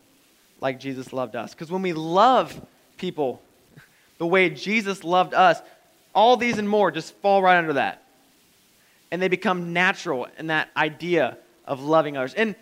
like 0.59 0.79
Jesus 0.79 1.13
loved 1.13 1.35
us. 1.35 1.53
Because 1.53 1.71
when 1.71 1.83
we 1.83 1.93
love 1.93 2.59
people 2.97 3.41
the 4.17 4.27
way 4.27 4.49
Jesus 4.49 5.03
loved 5.03 5.33
us, 5.33 5.61
all 6.13 6.37
these 6.37 6.57
and 6.57 6.67
more 6.67 6.91
just 6.91 7.13
fall 7.17 7.41
right 7.41 7.57
under 7.57 7.73
that. 7.73 8.03
And 9.11 9.21
they 9.21 9.27
become 9.27 9.71
natural 9.71 10.27
in 10.37 10.47
that 10.47 10.69
idea 10.75 11.37
of 11.65 11.81
loving 11.81 12.17
others. 12.17 12.33
And 12.33 12.55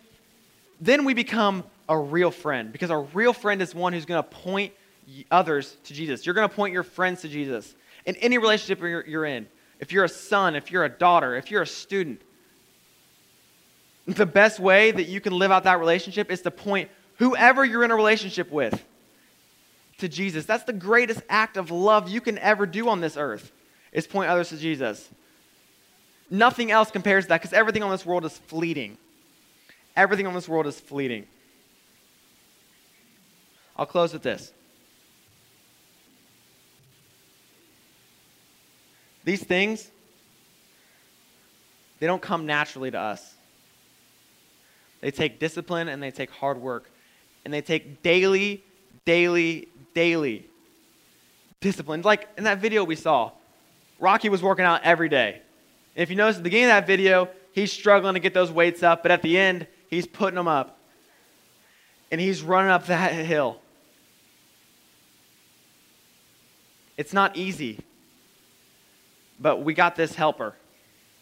then 0.80 1.06
we 1.06 1.13
become 1.13 1.63
a 1.89 1.98
real 1.98 2.30
friend 2.30 2.72
because 2.72 2.89
a 2.89 2.98
real 2.98 3.34
friend 3.34 3.62
is 3.62 3.74
one 3.74 3.93
who's 3.93 4.06
going 4.06 4.22
to 4.22 4.30
point 4.30 4.74
others 5.32 5.78
to 5.86 5.93
Jesus. 5.93 6.26
You're 6.26 6.36
going 6.36 6.48
to 6.48 6.54
point 6.54 6.74
your 6.74 6.84
friends 6.84 7.22
to 7.22 7.30
Jesus 7.30 7.74
in 8.06 8.17
any 8.17 8.38
relationship 8.38 8.80
you're, 8.82 9.26
in. 9.26 9.48
If 9.80 9.93
you're 9.93 10.04
a 10.04 10.10
son, 10.10 10.56
if 10.56 10.72
you're 10.72 10.84
a 10.84 10.89
daughter, 10.89 11.36
if 11.36 11.50
you're 11.50 11.62
a 11.62 11.67
student, 11.67 12.22
the 14.08 14.26
best 14.26 14.60
way 14.60 14.91
that 14.91 15.04
you 15.04 15.20
can 15.20 15.34
live 15.34 15.52
out 15.52 15.65
that 15.65 15.80
relationship 15.80 16.32
is 16.32 16.41
to 16.41 16.52
point 16.52 16.89
whoever 17.17 17.65
you're 17.65 17.84
in 17.84 17.91
a 17.91 17.96
relationship 17.96 18.50
with 18.52 18.84
to 19.98 20.08
Jesus. 20.08 20.46
That's 20.46 20.63
the 20.63 20.74
greatest 20.74 21.22
act 21.30 21.58
of 21.58 21.72
love 21.72 22.10
you 22.10 22.22
can 22.22 22.38
ever 22.39 22.65
do 22.65 22.88
on 22.88 23.02
this 23.02 23.17
earth, 23.17 23.52
is 23.91 24.08
point 24.08 24.30
others 24.30 24.50
to 24.50 24.58
Jesus. 24.58 25.10
Nothing 26.30 26.72
else 26.72 26.91
compares 26.91 27.26
to 27.26 27.30
that 27.30 27.41
because 27.41 27.54
everything 27.54 27.84
on 27.84 27.91
this 27.91 28.06
world 28.06 28.26
is 28.26 28.38
fleeting. 28.38 28.98
Everything 29.96 30.28
on 30.28 30.34
this 30.34 30.48
world 30.48 30.67
is 30.67 30.80
fleeting. 30.80 31.26
I'll 33.76 33.86
close 33.86 34.13
with 34.13 34.24
this. 34.24 34.52
These 39.24 39.43
things, 39.43 39.89
they 42.00 42.08
don't 42.08 42.22
come 42.22 42.46
naturally 42.46 42.91
to 42.91 43.00
us. 43.00 43.37
They 45.08 45.12
take 45.12 45.39
discipline 45.39 45.88
and 45.88 46.04
they 46.04 46.12
take 46.12 46.30
hard 46.30 46.60
work. 46.60 46.91
And 47.46 47.54
they 47.54 47.62
take 47.62 48.04
daily, 48.04 48.62
daily, 49.06 49.70
daily 49.93 50.46
discipline. 51.62 52.02
Like 52.02 52.28
in 52.38 52.43
that 52.43 52.58
video 52.58 52.84
we 52.84 52.98
saw, 52.98 53.32
Rocky 54.02 54.28
was 54.28 54.43
working 54.43 54.65
out 54.65 54.84
every 54.84 55.08
day. 55.08 55.41
And 55.96 56.04
if 56.04 56.10
you 56.10 56.17
notice 56.17 56.36
at 56.36 56.39
the 56.39 56.43
beginning 56.43 56.65
of 56.65 56.72
that 56.72 56.88
video, 56.88 57.30
he's 57.54 57.72
struggling 57.72 58.15
to 58.15 58.20
get 58.20 58.34
those 58.34 58.52
weights 58.52 58.84
up, 58.84 59.02
but 59.02 59.13
at 59.13 59.22
the 59.22 59.38
end, 59.38 59.67
he's 59.89 60.06
putting 60.06 60.36
them 60.36 60.50
up. 60.50 60.78
And 62.12 62.20
he's 62.20 62.41
running 62.41 62.72
up 62.72 62.88
that 62.88 63.13
hill. 63.13 63.62
It's 66.98 67.13
not 67.13 67.38
easy. 67.38 67.80
But 69.39 69.63
we 69.63 69.74
got 69.74 69.96
this 69.96 70.15
helper. 70.15 70.54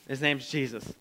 His 0.08 0.22
name's 0.22 0.50
Jesus. 0.50 0.92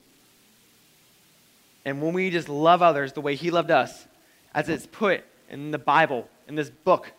And 1.84 2.00
when 2.00 2.14
we 2.14 2.30
just 2.30 2.48
love 2.48 2.82
others 2.82 3.12
the 3.12 3.20
way 3.20 3.34
he 3.34 3.50
loved 3.50 3.70
us, 3.70 4.06
as 4.54 4.68
it's 4.68 4.86
put 4.86 5.22
in 5.50 5.70
the 5.70 5.78
Bible, 5.78 6.28
in 6.48 6.54
this 6.54 6.70
book, 6.70 7.12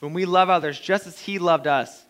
when 0.00 0.12
we 0.12 0.24
love 0.24 0.50
others 0.50 0.78
just 0.78 1.06
as 1.06 1.18
he 1.18 1.38
loved 1.38 1.66
us, 1.66 2.04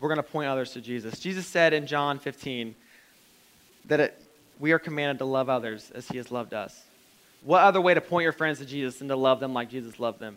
we're 0.00 0.08
going 0.08 0.16
to 0.16 0.22
point 0.22 0.48
others 0.48 0.72
to 0.72 0.80
Jesus. 0.80 1.18
Jesus 1.20 1.46
said 1.46 1.72
in 1.72 1.86
John 1.86 2.18
15 2.18 2.74
that 3.86 4.00
it, 4.00 4.22
we 4.58 4.72
are 4.72 4.78
commanded 4.78 5.18
to 5.18 5.24
love 5.24 5.48
others 5.48 5.90
as 5.94 6.08
he 6.08 6.16
has 6.16 6.32
loved 6.32 6.54
us. 6.54 6.82
What 7.42 7.62
other 7.62 7.80
way 7.80 7.94
to 7.94 8.00
point 8.00 8.24
your 8.24 8.32
friends 8.32 8.58
to 8.58 8.66
Jesus 8.66 8.98
than 8.98 9.08
to 9.08 9.16
love 9.16 9.40
them 9.40 9.54
like 9.54 9.70
Jesus 9.70 9.98
loved 10.00 10.20
them? 10.20 10.36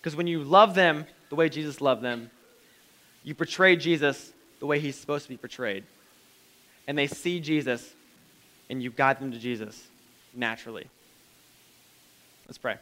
Because 0.00 0.16
when 0.16 0.26
you 0.26 0.42
love 0.42 0.74
them 0.74 1.06
the 1.28 1.36
way 1.36 1.48
Jesus 1.48 1.80
loved 1.80 2.02
them, 2.02 2.30
you 3.22 3.34
portray 3.34 3.76
Jesus 3.76 4.32
the 4.58 4.66
way 4.66 4.80
he's 4.80 4.96
supposed 4.96 5.24
to 5.24 5.28
be 5.28 5.36
portrayed. 5.36 5.84
And 6.90 6.98
they 6.98 7.06
see 7.06 7.38
Jesus, 7.38 7.88
and 8.68 8.82
you 8.82 8.90
guide 8.90 9.20
them 9.20 9.30
to 9.30 9.38
Jesus 9.38 9.80
naturally. 10.34 10.88
Let's 12.48 12.58
pray. 12.58 12.78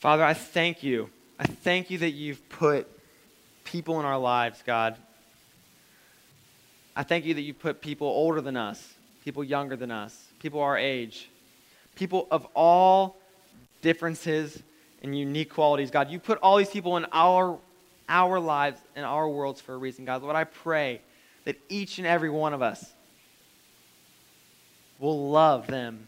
Father, 0.00 0.24
I 0.24 0.34
thank 0.34 0.82
you. 0.82 1.10
I 1.38 1.44
thank 1.44 1.90
you 1.90 1.98
that 1.98 2.10
you've 2.10 2.48
put 2.48 2.88
people 3.62 4.00
in 4.00 4.04
our 4.04 4.18
lives, 4.18 4.60
God. 4.66 4.96
I 6.96 7.04
thank 7.04 7.24
you 7.24 7.34
that 7.34 7.42
you've 7.42 7.60
put 7.60 7.80
people 7.80 8.08
older 8.08 8.40
than 8.40 8.56
us, 8.56 8.94
people 9.24 9.44
younger 9.44 9.76
than 9.76 9.92
us, 9.92 10.26
people 10.40 10.60
our 10.60 10.76
age, 10.76 11.30
people 11.94 12.26
of 12.32 12.48
all 12.56 13.16
differences 13.80 14.60
and 15.02 15.18
unique 15.18 15.50
qualities. 15.50 15.90
God, 15.90 16.10
you 16.10 16.18
put 16.18 16.38
all 16.38 16.56
these 16.56 16.70
people 16.70 16.96
in 16.96 17.06
our, 17.12 17.58
our 18.08 18.40
lives 18.40 18.80
and 18.96 19.04
our 19.04 19.28
worlds 19.28 19.60
for 19.60 19.74
a 19.74 19.76
reason, 19.76 20.04
God. 20.04 20.22
Lord, 20.22 20.36
I 20.36 20.44
pray 20.44 21.02
that 21.44 21.56
each 21.68 21.98
and 21.98 22.06
every 22.06 22.30
one 22.30 22.54
of 22.54 22.62
us 22.62 22.92
will 24.98 25.30
love 25.30 25.66
them 25.66 26.06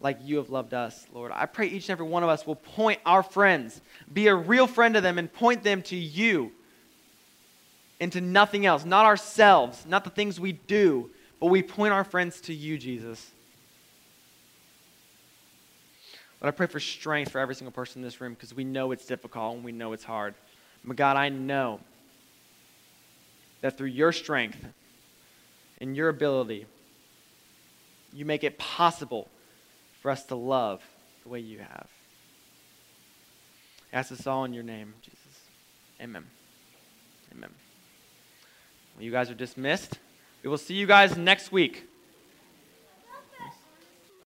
like 0.00 0.18
you 0.22 0.36
have 0.36 0.50
loved 0.50 0.74
us, 0.74 1.06
Lord. 1.14 1.32
I 1.34 1.46
pray 1.46 1.68
each 1.68 1.88
and 1.88 1.90
every 1.90 2.06
one 2.06 2.22
of 2.22 2.28
us 2.28 2.46
will 2.46 2.56
point 2.56 3.00
our 3.06 3.22
friends, 3.22 3.80
be 4.12 4.26
a 4.26 4.34
real 4.34 4.66
friend 4.66 4.94
to 4.94 5.00
them, 5.00 5.18
and 5.18 5.32
point 5.32 5.62
them 5.62 5.80
to 5.82 5.96
you 5.96 6.52
and 8.00 8.12
to 8.12 8.20
nothing 8.20 8.66
else, 8.66 8.84
not 8.84 9.06
ourselves, 9.06 9.86
not 9.86 10.04
the 10.04 10.10
things 10.10 10.38
we 10.40 10.52
do, 10.52 11.08
but 11.40 11.46
we 11.46 11.62
point 11.62 11.92
our 11.92 12.04
friends 12.04 12.40
to 12.42 12.52
you, 12.52 12.76
Jesus. 12.76 13.30
But 16.42 16.48
I 16.48 16.50
pray 16.50 16.66
for 16.66 16.80
strength 16.80 17.30
for 17.30 17.38
every 17.38 17.54
single 17.54 17.70
person 17.70 18.00
in 18.00 18.02
this 18.02 18.20
room 18.20 18.34
because 18.34 18.52
we 18.52 18.64
know 18.64 18.90
it's 18.90 19.06
difficult 19.06 19.54
and 19.54 19.64
we 19.64 19.70
know 19.70 19.92
it's 19.92 20.02
hard. 20.02 20.34
But 20.84 20.96
God, 20.96 21.16
I 21.16 21.28
know 21.28 21.78
that 23.60 23.78
through 23.78 23.90
your 23.90 24.10
strength 24.10 24.58
and 25.80 25.94
your 25.94 26.08
ability, 26.08 26.66
you 28.12 28.24
make 28.24 28.42
it 28.42 28.58
possible 28.58 29.28
for 30.00 30.10
us 30.10 30.24
to 30.24 30.34
love 30.34 30.82
the 31.22 31.28
way 31.28 31.38
you 31.38 31.60
have. 31.60 31.86
I 33.92 33.98
ask 33.98 34.10
this 34.10 34.26
all 34.26 34.44
in 34.44 34.52
your 34.52 34.64
name, 34.64 34.94
Jesus. 35.00 35.20
Amen. 36.00 36.24
Amen. 37.30 37.50
Well, 38.96 39.04
you 39.04 39.12
guys 39.12 39.30
are 39.30 39.34
dismissed. 39.34 40.00
We 40.42 40.48
will 40.48 40.58
see 40.58 40.74
you 40.74 40.88
guys 40.88 41.16
next 41.16 41.52
week. 41.52 41.88